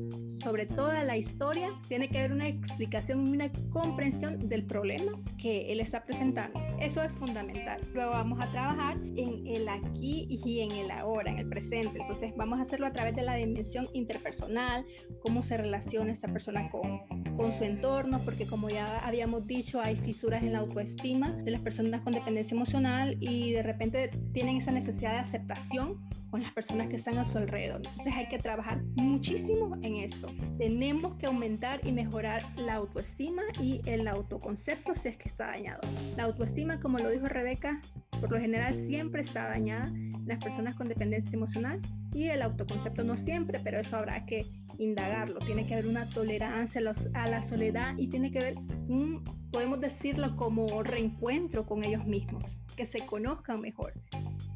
sobre 0.47 0.65
toda 0.65 1.03
la 1.03 1.17
historia. 1.17 1.73
Tiene 1.89 2.07
que 2.07 2.19
haber 2.19 2.31
una 2.31 2.47
explicación 2.47 3.27
y 3.27 3.31
una 3.31 3.51
comprensión 3.69 4.47
del 4.47 4.65
problema 4.65 5.11
que 5.37 5.73
él 5.73 5.81
está 5.81 6.05
presentando. 6.05 6.57
Eso 6.79 7.03
es 7.03 7.11
fundamental. 7.11 7.81
Luego 7.93 8.11
vamos 8.11 8.39
a 8.41 8.49
trabajar 8.49 8.95
en 9.17 9.45
el 9.45 9.67
aquí 9.67 10.25
y 10.29 10.61
en 10.61 10.71
el 10.71 10.91
ahora, 10.91 11.31
en 11.31 11.39
el 11.39 11.49
presente. 11.49 11.99
Entonces 11.99 12.33
vamos 12.37 12.59
a 12.59 12.61
hacerlo 12.61 12.87
a 12.87 12.93
través 12.93 13.13
de 13.17 13.23
la 13.23 13.35
dimensión 13.35 13.89
interpersonal, 13.91 14.85
cómo 15.21 15.43
se 15.43 15.57
relaciona 15.57 16.13
esa 16.13 16.29
persona 16.29 16.69
con, 16.71 17.01
con 17.35 17.51
su 17.57 17.65
entorno, 17.65 18.21
porque 18.23 18.47
como 18.47 18.69
ya 18.69 18.99
habíamos 19.05 19.45
dicho, 19.47 19.81
hay 19.81 19.97
fisuras 19.97 20.43
en 20.43 20.53
la 20.53 20.59
autoestima 20.59 21.33
de 21.43 21.51
las 21.51 21.59
personas 21.59 22.01
con 22.01 22.13
dependencia 22.13 22.55
emocional 22.55 23.17
y 23.19 23.51
de 23.51 23.63
repente 23.63 24.11
tienen 24.31 24.57
esa 24.57 24.71
necesidad 24.71 25.11
de 25.11 25.19
aceptación 25.19 26.07
con 26.29 26.41
las 26.41 26.51
personas 26.51 26.87
que 26.87 26.97
están 26.97 27.17
a 27.17 27.25
su 27.25 27.37
alrededor. 27.37 27.81
Entonces 27.85 28.13
hay 28.15 28.27
que 28.27 28.37
trabajar 28.37 28.81
muchísimo 28.95 29.75
en 29.81 29.95
esto. 29.97 30.27
Tenemos 30.57 31.15
que 31.15 31.27
aumentar 31.27 31.79
y 31.85 31.91
mejorar 31.91 32.43
la 32.57 32.75
autoestima 32.75 33.43
y 33.61 33.81
el 33.85 34.07
autoconcepto 34.07 34.95
si 34.95 35.09
es 35.09 35.17
que 35.17 35.29
está 35.29 35.47
dañado. 35.47 35.81
La 36.15 36.23
autoestima, 36.23 36.79
como 36.79 36.97
lo 36.97 37.09
dijo 37.09 37.27
Rebeca, 37.27 37.81
por 38.19 38.31
lo 38.31 38.39
general 38.39 38.73
siempre 38.73 39.21
está 39.21 39.47
dañada 39.47 39.87
en 39.87 40.27
las 40.27 40.43
personas 40.43 40.75
con 40.75 40.87
dependencia 40.87 41.31
emocional 41.33 41.81
y 42.13 42.29
el 42.29 42.41
autoconcepto 42.41 43.03
no 43.03 43.17
siempre, 43.17 43.59
pero 43.63 43.79
eso 43.79 43.97
habrá 43.97 44.25
que 44.25 44.45
indagarlo. 44.77 45.39
Tiene 45.39 45.65
que 45.65 45.75
haber 45.75 45.87
una 45.87 46.09
tolerancia 46.09 46.81
a 47.13 47.27
la 47.27 47.41
soledad 47.41 47.95
y 47.97 48.07
tiene 48.07 48.31
que 48.31 48.39
haber 48.39 48.55
un, 48.87 49.23
podemos 49.51 49.79
decirlo 49.79 50.35
como 50.35 50.83
reencuentro 50.83 51.65
con 51.65 51.83
ellos 51.83 52.05
mismos, 52.05 52.43
que 52.75 52.85
se 52.85 53.05
conozcan 53.05 53.61
mejor. 53.61 53.93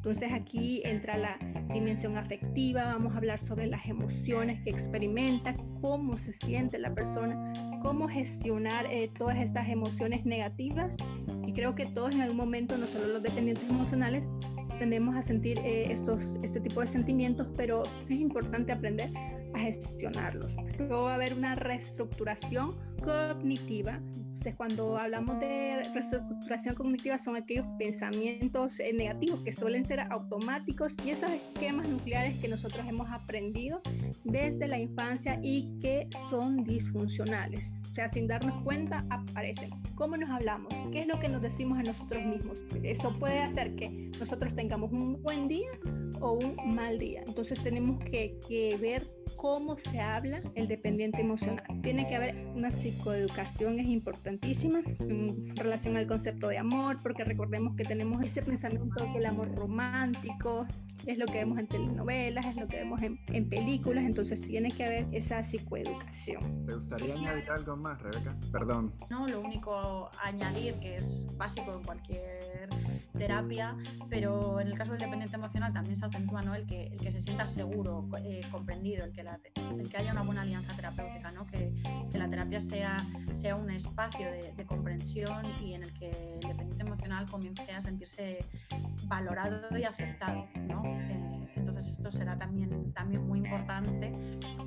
Entonces 0.03 0.31
aquí 0.33 0.81
entra 0.83 1.15
la 1.15 1.37
dimensión 1.71 2.17
afectiva, 2.17 2.85
vamos 2.85 3.13
a 3.13 3.17
hablar 3.17 3.37
sobre 3.37 3.67
las 3.67 3.85
emociones 3.85 4.59
que 4.63 4.71
experimenta, 4.71 5.55
cómo 5.79 6.17
se 6.17 6.33
siente 6.33 6.79
la 6.79 6.91
persona, 6.95 7.53
cómo 7.83 8.07
gestionar 8.07 8.87
eh, 8.87 9.11
todas 9.15 9.37
esas 9.37 9.69
emociones 9.69 10.25
negativas. 10.25 10.97
Y 11.45 11.53
creo 11.53 11.75
que 11.75 11.85
todos 11.85 12.15
en 12.15 12.21
algún 12.21 12.37
momento, 12.37 12.79
no 12.79 12.87
solo 12.87 13.05
los 13.05 13.21
dependientes 13.21 13.69
emocionales, 13.69 14.27
tendemos 14.81 15.15
a 15.15 15.21
sentir 15.21 15.59
eh, 15.59 15.91
estos, 15.91 16.39
este 16.41 16.59
tipo 16.59 16.81
de 16.81 16.87
sentimientos, 16.87 17.47
pero 17.55 17.83
es 18.09 18.19
importante 18.19 18.71
aprender 18.71 19.13
a 19.53 19.59
gestionarlos. 19.59 20.55
Luego 20.79 21.03
va 21.03 21.11
a 21.11 21.15
haber 21.15 21.35
una 21.35 21.53
reestructuración 21.53 22.75
cognitiva. 23.05 24.01
Entonces, 24.15 24.55
cuando 24.55 24.97
hablamos 24.97 25.39
de 25.39 25.83
reestructuración 25.93 26.73
cognitiva, 26.73 27.19
son 27.19 27.35
aquellos 27.35 27.67
pensamientos 27.77 28.79
eh, 28.79 28.91
negativos 28.91 29.41
que 29.41 29.51
suelen 29.51 29.85
ser 29.85 29.99
automáticos 29.99 30.95
y 31.05 31.11
esos 31.11 31.29
esquemas 31.29 31.87
nucleares 31.87 32.39
que 32.39 32.47
nosotros 32.47 32.83
hemos 32.89 33.11
aprendido 33.11 33.83
desde 34.23 34.67
la 34.67 34.79
infancia 34.79 35.39
y 35.43 35.77
que 35.79 36.07
son 36.31 36.63
disfuncionales. 36.63 37.71
O 37.91 37.93
sea, 37.93 38.08
sin 38.08 38.25
darnos 38.25 38.63
cuenta, 38.63 39.06
aparecen. 39.10 39.69
¿Cómo 39.95 40.15
nos 40.15 40.30
hablamos? 40.30 40.73
¿Qué 40.93 41.01
es 41.01 41.08
lo 41.08 41.19
que 41.19 41.27
nos 41.27 41.41
decimos 41.41 41.77
a 41.77 41.84
nosotros 41.84 42.23
mismos? 42.23 42.63
Eso 42.84 43.13
puede 43.19 43.39
hacer 43.39 43.75
que 43.75 44.10
nosotros 44.17 44.56
tengamos 44.56 44.93
un 44.93 45.21
buen 45.21 45.49
día 45.49 45.67
o 46.21 46.32
un 46.32 46.73
mal 46.73 46.97
día. 46.99 47.21
Entonces 47.27 47.62
tenemos 47.62 47.99
que, 48.06 48.39
que 48.47 48.77
ver 48.77 49.06
cómo 49.36 49.75
se 49.77 49.99
habla 49.99 50.41
el 50.55 50.67
dependiente 50.67 51.21
emocional. 51.21 51.63
Tiene 51.81 52.07
que 52.07 52.15
haber 52.15 52.36
una 52.55 52.71
psicoeducación, 52.71 53.79
es 53.79 53.88
importantísima 53.88 54.81
en 54.99 55.55
relación 55.55 55.97
al 55.97 56.07
concepto 56.07 56.47
de 56.47 56.57
amor, 56.57 56.97
porque 57.01 57.23
recordemos 57.23 57.75
que 57.75 57.84
tenemos 57.84 58.23
ese 58.23 58.41
pensamiento 58.41 59.05
que 59.12 59.17
el 59.17 59.25
amor 59.25 59.53
romántico 59.55 60.65
es 61.05 61.17
lo 61.17 61.25
que 61.25 61.39
vemos 61.39 61.57
en 61.60 61.67
telenovelas, 61.67 62.45
es 62.45 62.55
lo 62.55 62.67
que 62.67 62.77
vemos 62.77 63.01
en, 63.01 63.19
en 63.27 63.49
películas, 63.49 64.03
entonces 64.03 64.41
tiene 64.41 64.71
que 64.71 64.86
haber 64.86 65.07
esa 65.12 65.41
psicoeducación. 65.43 66.65
¿Te 66.65 66.75
gustaría 66.75 67.15
añadir 67.15 67.49
algo 67.49 67.75
más, 67.75 68.01
Rebeca? 68.01 68.38
Perdón. 68.51 68.93
No, 69.10 69.27
lo 69.27 69.41
único 69.41 70.10
añadir, 70.23 70.75
que 70.79 70.97
es 70.97 71.25
básico 71.38 71.73
en 71.73 71.84
cualquier 71.84 72.69
terapia, 73.17 73.75
pero 74.10 74.60
en 74.60 74.67
el 74.67 74.77
caso 74.77 74.91
del 74.91 75.01
dependiente 75.01 75.36
emocional 75.36 75.73
también 75.73 75.95
se 75.95 76.05
acentúa 76.05 76.41
¿no? 76.41 76.55
el, 76.55 76.65
que, 76.65 76.88
el 76.88 76.99
que 76.99 77.12
se 77.12 77.21
sienta 77.21 77.47
seguro, 77.47 78.07
eh, 78.23 78.41
comprendido, 78.51 79.11
el 79.12 79.15
que, 79.15 79.24
la, 79.24 79.39
el 79.78 79.89
que 79.89 79.97
haya 79.97 80.12
una 80.12 80.24
buena 80.24 80.41
alianza 80.41 80.74
terapéutica, 80.76 81.32
¿no? 81.32 81.45
que, 81.45 81.74
que 82.12 82.17
la 82.17 82.30
terapia 82.30 82.60
sea, 82.60 82.97
sea 83.34 83.56
un 83.56 83.69
espacio 83.69 84.32
de, 84.32 84.54
de, 84.54 84.65
comprensión 84.65 85.45
y 85.62 85.74
en 85.74 85.84
el 85.84 85.93
que 85.93 86.10
el 86.10 86.47
dependiente 86.47 86.84
emocional 86.84 87.26
comience 87.30 87.69
a 87.71 87.82
sentirse 87.82 88.39
valorado 89.06 89.78
y 89.78 89.84
aceptado. 89.84 90.47
¿no? 90.67 90.84
Eh, 90.86 91.52
entonces 91.56 91.88
esto 91.89 92.10
será 92.10 92.38
también, 92.38 92.93
también 92.93 93.28
muy 93.28 93.39
importante 93.39 94.13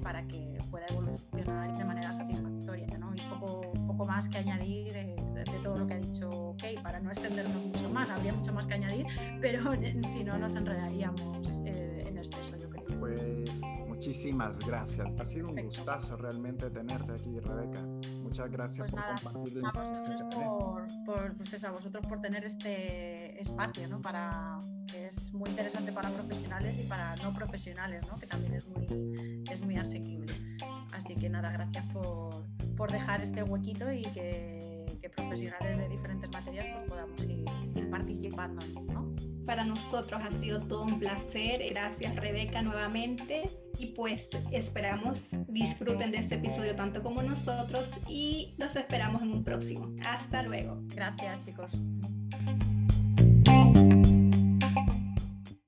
para 0.03 0.27
que 0.27 0.59
pueda 0.71 0.87
evolucionar 0.91 1.77
de 1.77 1.85
manera 1.85 2.13
satisfactoria. 2.13 2.87
¿no? 2.99 3.15
Y 3.15 3.21
poco, 3.23 3.73
poco 3.87 4.05
más 4.05 4.29
que 4.29 4.39
añadir 4.39 4.97
eh, 4.97 5.17
de, 5.35 5.45
todo 5.63 5.79
lo 5.79 5.87
que 5.87 5.95
ha 5.95 5.99
dicho 5.99 6.55
Kay, 6.59 6.77
para 6.83 7.01
no 7.01 7.11
extendernos 7.11 7.65
mucho 7.65 7.89
más. 7.91 8.11
Habría 8.11 8.35
mucho 8.35 8.53
más 8.53 8.67
que 8.67 8.75
añadir, 8.75 9.07
pero 9.41 9.73
si 10.09 10.23
no 10.23 10.37
nos 10.37 10.55
enredaríamos 10.55 11.61
eh, 11.65 12.05
en 12.07 12.19
exceso, 12.19 12.57
yo 12.57 12.69
creo. 12.69 12.85
Pues 13.01 13.61
muchísimas 14.07 14.59
gracias. 14.59 15.07
Ha 15.19 15.25
sido 15.25 15.49
un 15.49 15.55
Perfecto. 15.55 15.79
gustazo 15.79 16.17
realmente 16.17 16.69
tenerte 16.69 17.12
aquí, 17.12 17.40
Rebeca. 17.40 17.81
Muchas 18.23 18.51
gracias 18.51 18.90
pues 18.90 18.90
por 18.90 19.01
nada, 19.01 19.14
compartir 19.23 19.62
a 19.64 19.71
vosotros 19.73 20.23
por, 20.35 21.05
por, 21.07 21.37
pues 21.37 21.53
eso, 21.55 21.69
a 21.69 21.71
vosotros 21.71 22.07
por 22.07 22.21
tener 22.21 22.45
este 22.45 23.40
espacio, 23.40 23.88
¿no? 23.88 24.03
Para, 24.03 24.59
que 24.87 25.07
es 25.07 25.33
muy 25.33 25.49
interesante 25.49 25.90
para 25.93 26.11
profesionales 26.11 26.79
y 26.79 26.83
para 26.83 27.17
no 27.17 27.33
profesionales, 27.33 28.07
¿no? 28.11 28.19
Que 28.19 28.27
también 28.27 28.55
es 28.55 28.69
muy, 28.69 29.43
es 29.51 29.61
muy 29.62 29.77
asequible. 29.77 30.35
Así 30.93 31.14
que 31.14 31.31
nada, 31.31 31.51
gracias 31.51 31.87
por, 31.90 32.47
por 32.77 32.93
dejar 32.93 33.23
este 33.23 33.43
huequito 33.43 33.90
y 33.90 34.03
que, 34.03 34.99
que, 35.01 35.09
profesionales 35.09 35.79
de 35.79 35.88
diferentes 35.88 36.31
materias 36.31 36.67
pues 36.75 36.88
podamos 36.88 37.25
ir, 37.25 37.45
ir 37.75 37.90
participando. 37.90 38.64
Para 39.47 39.65
nosotros 39.65 40.21
ha 40.25 40.31
sido 40.31 40.61
todo 40.61 40.85
un 40.85 40.99
placer. 40.99 41.63
Gracias 41.71 42.15
Rebeca 42.17 42.63
nuevamente. 42.63 43.45
Y 43.79 43.87
pues 43.87 44.29
esperamos 44.53 45.21
disfruten 45.49 46.13
de 46.13 46.19
este 46.19 46.37
episodio 46.37 46.77
tanto 46.77 47.03
como 47.03 47.23
nosotros 47.23 47.89
y 48.09 48.55
los 48.57 48.77
esperamos 48.77 49.23
en 49.23 49.33
un 49.33 49.45
próximo. 49.45 49.93
Hasta 50.07 50.43
luego. 50.45 50.79
Gracias 50.87 51.45
chicos. 51.45 51.73